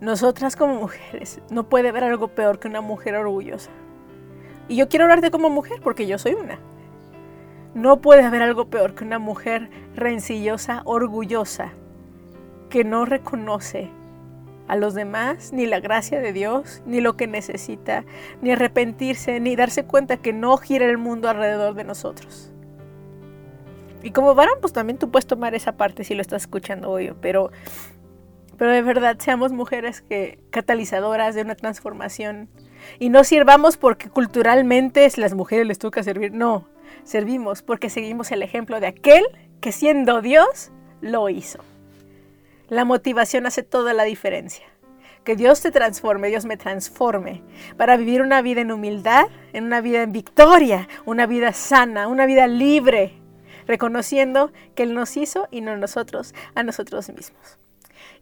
Nosotras 0.00 0.56
como 0.56 0.74
mujeres, 0.74 1.40
no 1.50 1.68
puede 1.68 1.88
haber 1.88 2.04
algo 2.04 2.28
peor 2.28 2.58
que 2.58 2.68
una 2.68 2.80
mujer 2.80 3.14
orgullosa. 3.14 3.70
Y 4.68 4.76
yo 4.76 4.88
quiero 4.88 5.04
hablarte 5.04 5.30
como 5.30 5.50
mujer 5.50 5.80
porque 5.82 6.06
yo 6.06 6.18
soy 6.18 6.34
una. 6.34 6.58
No 7.74 8.00
puede 8.00 8.22
haber 8.22 8.42
algo 8.42 8.66
peor 8.66 8.94
que 8.94 9.04
una 9.04 9.18
mujer 9.18 9.70
rencillosa, 9.94 10.82
orgullosa, 10.84 11.72
que 12.70 12.84
no 12.84 13.04
reconoce 13.04 13.90
a 14.68 14.76
los 14.76 14.94
demás, 14.94 15.52
ni 15.52 15.66
la 15.66 15.80
gracia 15.80 16.20
de 16.20 16.32
Dios, 16.32 16.82
ni 16.86 17.00
lo 17.00 17.16
que 17.16 17.26
necesita, 17.26 18.04
ni 18.40 18.52
arrepentirse, 18.52 19.38
ni 19.40 19.56
darse 19.56 19.84
cuenta 19.84 20.16
que 20.16 20.32
no 20.32 20.56
gira 20.56 20.86
el 20.86 20.98
mundo 20.98 21.28
alrededor 21.28 21.74
de 21.74 21.84
nosotros. 21.84 22.50
Y 24.02 24.10
como 24.10 24.34
varón, 24.34 24.58
pues 24.60 24.72
también 24.72 24.98
tú 24.98 25.10
puedes 25.10 25.26
tomar 25.26 25.54
esa 25.54 25.72
parte 25.72 26.04
si 26.04 26.14
lo 26.14 26.20
estás 26.20 26.42
escuchando 26.42 26.90
hoy, 26.90 27.14
pero, 27.20 27.50
pero 28.56 28.72
de 28.72 28.82
verdad 28.82 29.16
seamos 29.18 29.52
mujeres 29.52 30.02
que 30.02 30.38
catalizadoras 30.50 31.34
de 31.34 31.42
una 31.42 31.54
transformación 31.54 32.48
y 32.98 33.08
no 33.08 33.24
sirvamos 33.24 33.76
porque 33.76 34.08
culturalmente 34.08 35.10
las 35.16 35.34
mujeres 35.34 35.66
les 35.66 35.78
toca 35.78 36.02
servir, 36.02 36.32
no, 36.32 36.68
servimos 37.04 37.62
porque 37.62 37.90
seguimos 37.90 38.30
el 38.32 38.42
ejemplo 38.42 38.80
de 38.80 38.86
aquel 38.86 39.24
que 39.60 39.72
siendo 39.72 40.20
Dios 40.20 40.70
lo 41.00 41.28
hizo. 41.28 41.60
La 42.68 42.84
motivación 42.84 43.46
hace 43.46 43.62
toda 43.62 43.92
la 43.92 44.04
diferencia. 44.04 44.66
Que 45.22 45.36
Dios 45.36 45.62
te 45.62 45.70
transforme, 45.70 46.28
Dios 46.28 46.44
me 46.44 46.58
transforme 46.58 47.42
para 47.78 47.96
vivir 47.96 48.20
una 48.20 48.42
vida 48.42 48.60
en 48.60 48.70
humildad, 48.70 49.26
en 49.54 49.64
una 49.64 49.80
vida 49.80 50.02
en 50.02 50.12
victoria, 50.12 50.86
una 51.06 51.26
vida 51.26 51.54
sana, 51.54 52.08
una 52.08 52.26
vida 52.26 52.46
libre, 52.46 53.14
reconociendo 53.66 54.52
que 54.74 54.82
Él 54.82 54.94
nos 54.94 55.16
hizo 55.16 55.48
y 55.50 55.62
no 55.62 55.76
nosotros 55.78 56.34
a 56.54 56.62
nosotros 56.62 57.08
mismos. 57.08 57.58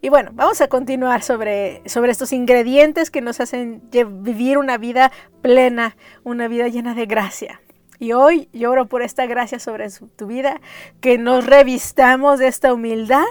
Y 0.03 0.09
bueno, 0.09 0.31
vamos 0.33 0.59
a 0.59 0.67
continuar 0.67 1.23
sobre, 1.23 1.81
sobre 1.85 2.11
estos 2.11 2.33
ingredientes 2.33 3.09
que 3.09 3.21
nos 3.21 3.39
hacen 3.39 3.81
vivir 3.89 4.57
una 4.57 4.77
vida 4.77 5.13
plena, 5.41 5.95
una 6.25 6.49
vida 6.49 6.67
llena 6.67 6.93
de 6.93 7.05
gracia. 7.05 7.61
Y 7.99 8.11
hoy 8.11 8.49
lloro 8.51 8.87
por 8.87 9.01
esta 9.01 9.27
gracia 9.27 9.59
sobre 9.59 9.87
tu 10.17 10.27
vida, 10.27 10.59
que 10.99 11.17
nos 11.17 11.45
revistamos 11.45 12.39
de 12.39 12.47
esta 12.47 12.73
humildad 12.73 13.23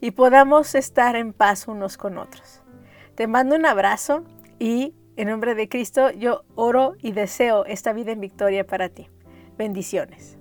y 0.00 0.10
podamos 0.10 0.74
estar 0.74 1.14
en 1.14 1.32
paz 1.32 1.68
unos 1.68 1.96
con 1.96 2.18
otros. 2.18 2.60
Te 3.14 3.28
mando 3.28 3.54
un 3.54 3.64
abrazo 3.64 4.24
y 4.58 4.94
en 5.14 5.28
nombre 5.28 5.54
de 5.54 5.68
Cristo 5.68 6.10
yo 6.10 6.42
oro 6.56 6.96
y 7.00 7.12
deseo 7.12 7.64
esta 7.66 7.92
vida 7.92 8.10
en 8.10 8.18
victoria 8.18 8.66
para 8.66 8.88
ti. 8.88 9.08
Bendiciones. 9.56 10.39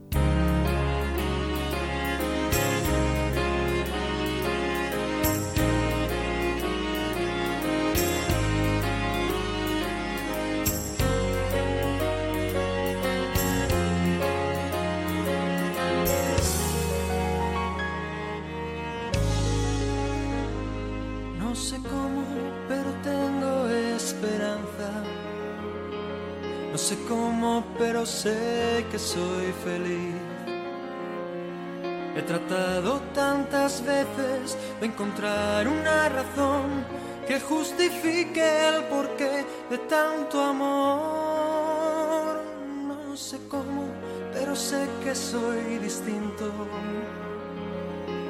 De 34.80 34.86
encontrar 34.86 35.68
una 35.68 36.10
razón 36.10 36.86
que 37.28 37.40
justifique 37.40 38.70
el 38.70 38.84
porqué 38.86 39.46
de 39.70 39.78
tanto 39.90 40.42
amor. 40.42 42.42
No 42.88 43.16
sé 43.16 43.40
cómo, 43.48 43.88
pero 44.34 44.56
sé 44.56 44.88
que 45.04 45.14
soy 45.14 45.78
distinto. 45.80 46.52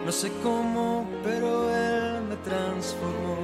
No 0.06 0.12
sé 0.12 0.32
cómo, 0.42 1.08
pero 1.24 1.70
él 1.70 2.22
me 2.28 2.36
transformó. 2.38 3.38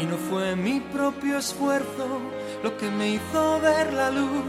Y 0.00 0.06
no 0.06 0.16
fue 0.16 0.56
mi 0.56 0.80
propio 0.80 1.38
esfuerzo 1.38 2.20
lo 2.62 2.76
que 2.76 2.90
me 2.90 3.10
hizo 3.10 3.60
ver 3.60 3.92
la 3.92 4.10
luz 4.10 4.44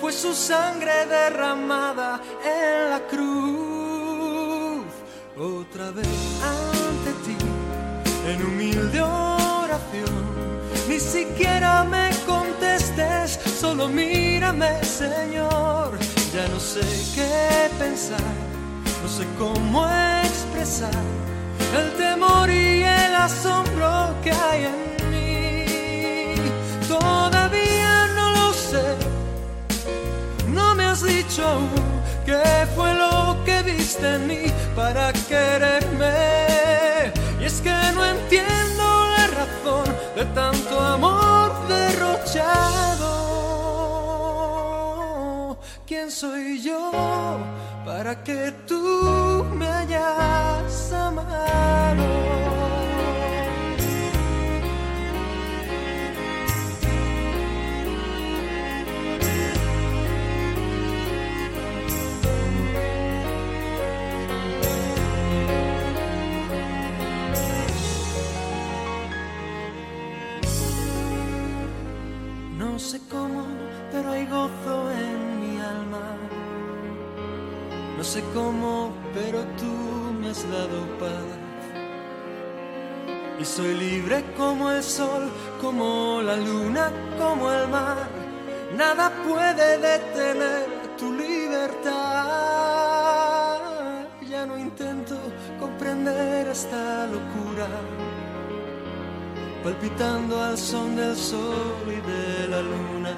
fue 0.00 0.12
su 0.12 0.34
sangre 0.34 1.06
derramada 1.06 2.20
en 2.44 2.90
la 2.90 3.00
cruz. 3.08 3.73
Otra 5.36 5.90
vez 5.90 6.06
ante 6.40 7.10
ti, 7.24 7.36
en 8.28 8.40
humilde 8.46 9.00
oración, 9.00 10.14
ni 10.88 11.00
siquiera 11.00 11.82
me 11.82 12.10
contestes, 12.24 13.40
solo 13.58 13.88
mírame, 13.88 14.84
Señor. 14.84 15.98
Ya 16.32 16.46
no 16.46 16.60
sé 16.60 16.82
qué 17.16 17.68
pensar, 17.80 18.20
no 19.02 19.08
sé 19.08 19.26
cómo 19.36 19.88
expresar 20.22 20.94
el 21.76 21.92
temor 21.94 22.48
y 22.48 22.84
el 22.84 23.14
asombro 23.16 24.14
que 24.22 24.30
hay 24.30 24.66
en 24.66 24.84
todavía 26.86 28.06
no 28.14 28.30
lo 28.30 28.52
sé. 28.52 28.84
No 30.46 30.76
me 30.76 30.84
has 30.84 31.02
dicho 31.02 31.44
aún 31.44 31.70
qué 32.24 32.68
fue 32.76 32.94
lo 32.94 33.13
que 33.84 33.84
viste 33.84 34.14
en 34.14 34.26
mí 34.26 34.46
para 34.74 35.12
quererme. 35.12 37.12
Y 37.40 37.44
es 37.44 37.60
que 37.60 37.74
no 37.94 38.04
entiendo 38.04 39.06
la 39.16 39.26
razón 39.26 39.84
de 40.16 40.24
tanto 40.26 40.80
amor 40.80 41.52
derrochado. 41.68 43.14
¿Quién 45.86 46.10
soy 46.10 46.60
yo 46.62 46.90
para 47.84 48.24
que 48.24 48.52
tú 48.66 49.44
me 49.54 49.66
hayas 49.66 50.92
amado? 50.92 52.63
Sé 72.84 73.00
cómo, 73.10 73.46
pero 73.90 74.10
hay 74.10 74.26
gozo 74.26 74.90
en 74.90 75.40
mi 75.40 75.58
alma. 75.58 76.16
No 77.96 78.04
sé 78.04 78.22
cómo, 78.34 78.92
pero 79.14 79.40
tú 79.58 79.72
me 80.20 80.28
has 80.28 80.42
dado 80.50 80.78
paz. 81.00 81.24
Y 83.40 83.44
soy 83.44 83.74
libre 83.74 84.22
como 84.36 84.70
el 84.70 84.82
sol, 84.82 85.30
como 85.62 86.20
la 86.22 86.36
luna, 86.36 86.92
como 87.18 87.50
el 87.50 87.68
mar. 87.68 88.06
Nada 88.76 89.10
puede 89.26 89.78
detener 89.78 90.66
tu 90.98 91.10
libertad. 91.12 91.94
Ya 94.28 94.44
no 94.44 94.58
intento 94.58 95.16
comprender 95.58 96.48
esta 96.48 97.06
locura 97.06 97.66
palpitando 99.64 100.42
al 100.42 100.58
son 100.58 100.94
del 100.94 101.16
sol 101.16 101.82
y 101.86 102.00
de 102.10 102.48
la 102.48 102.60
luna. 102.60 103.16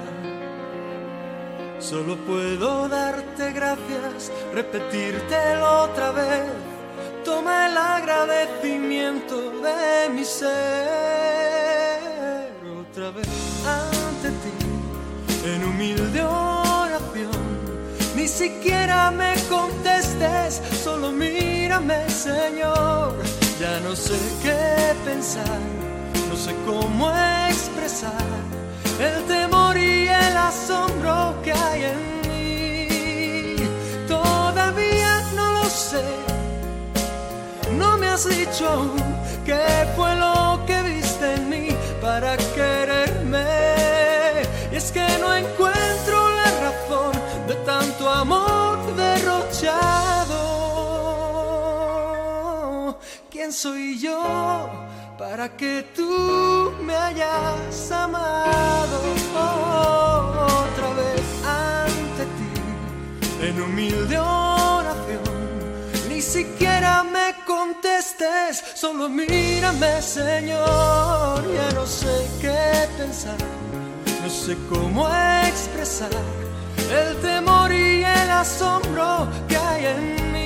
Solo 1.77 2.15
puedo 2.25 2.87
darte 2.87 3.51
gracias, 3.51 4.31
repetírtelo 4.53 5.83
otra 5.83 6.11
vez. 6.11 6.45
Toma 7.25 7.67
el 7.67 7.77
agradecimiento 7.77 9.35
de 9.61 10.09
mi 10.09 10.23
ser 10.23 10.47
otra 12.79 13.11
vez 13.11 13.27
ante 13.67 14.29
ti 14.29 14.53
en 15.45 15.65
humilde 15.65 16.23
oración. 16.23 17.57
Ni 18.15 18.27
siquiera 18.27 19.11
me 19.11 19.33
contestes, 19.49 20.61
solo 20.81 21.11
mírame, 21.11 22.09
Señor. 22.09 23.15
Ya 23.59 23.81
no 23.81 23.93
sé 23.95 24.17
qué 24.41 24.95
pensar 25.03 25.86
sé 26.47 26.55
cómo 26.65 27.11
expresar 27.49 28.25
el 28.99 29.23
temor 29.25 29.77
y 29.77 30.07
el 30.07 30.37
asombro 30.37 31.35
que 31.43 31.51
hay 31.51 31.83
en 31.93 31.99
mí. 32.27 33.55
Todavía 34.07 35.21
no 35.35 35.45
lo 35.57 35.65
sé, 35.65 36.05
no 37.77 37.97
me 37.97 38.07
has 38.07 38.25
dicho 38.29 38.67
qué 39.45 39.87
fue 39.95 40.15
lo 40.15 40.63
que 40.65 40.81
viste 40.83 41.33
en 41.35 41.49
mí 41.49 41.67
para 42.01 42.37
quererme. 42.55 43.45
Y 44.71 44.75
es 44.77 44.91
que 44.91 45.05
no 45.19 45.35
encuentro 45.35 46.15
la 46.41 46.49
razón 46.65 47.13
de 47.47 47.55
tanto 47.71 48.09
amor 48.09 48.95
derrochado. 48.95 50.37
¿Quién 53.29 53.51
soy 53.51 53.99
yo? 53.99 54.86
Para 55.17 55.49
que 55.49 55.83
tú 55.95 56.73
me 56.81 56.95
hayas 56.95 57.91
amado 57.91 59.01
otra 59.33 60.89
vez 60.93 61.25
ante 61.43 62.23
ti 62.37 63.47
en 63.47 63.61
humilde 63.61 64.19
oración. 64.19 65.23
Ni 66.07 66.21
siquiera 66.21 67.03
me 67.03 67.33
contestes, 67.45 68.63
solo 68.75 69.09
mírame, 69.09 70.01
Señor. 70.01 71.43
Ya 71.53 71.71
no 71.73 71.85
sé 71.85 72.27
qué 72.39 72.87
pensar, 72.97 73.37
no 74.21 74.29
sé 74.29 74.55
cómo 74.69 75.07
expresar 75.47 76.11
el 76.91 77.17
temor 77.21 77.71
y 77.71 78.03
el 78.03 78.29
asombro 78.31 79.27
que 79.47 79.57
hay 79.57 79.85
en 79.85 80.31
mí. 80.31 80.36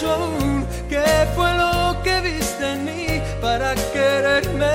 Has 0.00 0.06
dicho 0.06 0.10
aún 0.12 0.66
qué 0.88 1.28
fue 1.34 1.52
lo 1.56 2.02
que 2.02 2.20
viste 2.20 2.72
en 2.72 2.84
mí 2.84 3.22
para 3.40 3.74
quererme. 3.92 4.66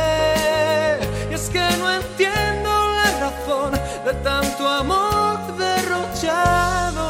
Y 1.30 1.34
es 1.34 1.50
que 1.50 1.68
no 1.80 1.92
entiendo 1.92 2.70
la 2.70 3.20
razón 3.20 3.74
de 4.06 4.14
tanto 4.24 4.68
amor 4.68 5.58
derrochado. 5.58 7.08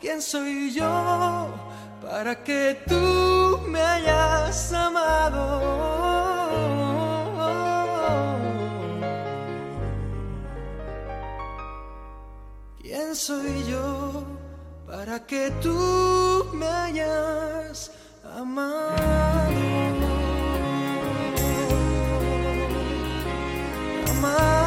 ¿Quién 0.00 0.22
soy 0.22 0.72
yo 0.72 1.48
para 2.02 2.42
que 2.42 2.82
tú 2.88 3.60
me 3.68 3.80
hayas 3.80 4.72
amado? 4.72 5.60
¿Quién 12.80 13.14
soy 13.14 13.64
yo? 13.64 14.03
para 15.04 15.20
que 15.20 15.50
tú 15.60 16.46
me 16.54 16.66
hayas 16.66 17.90
amado. 18.38 19.52
Amado. 24.08 24.63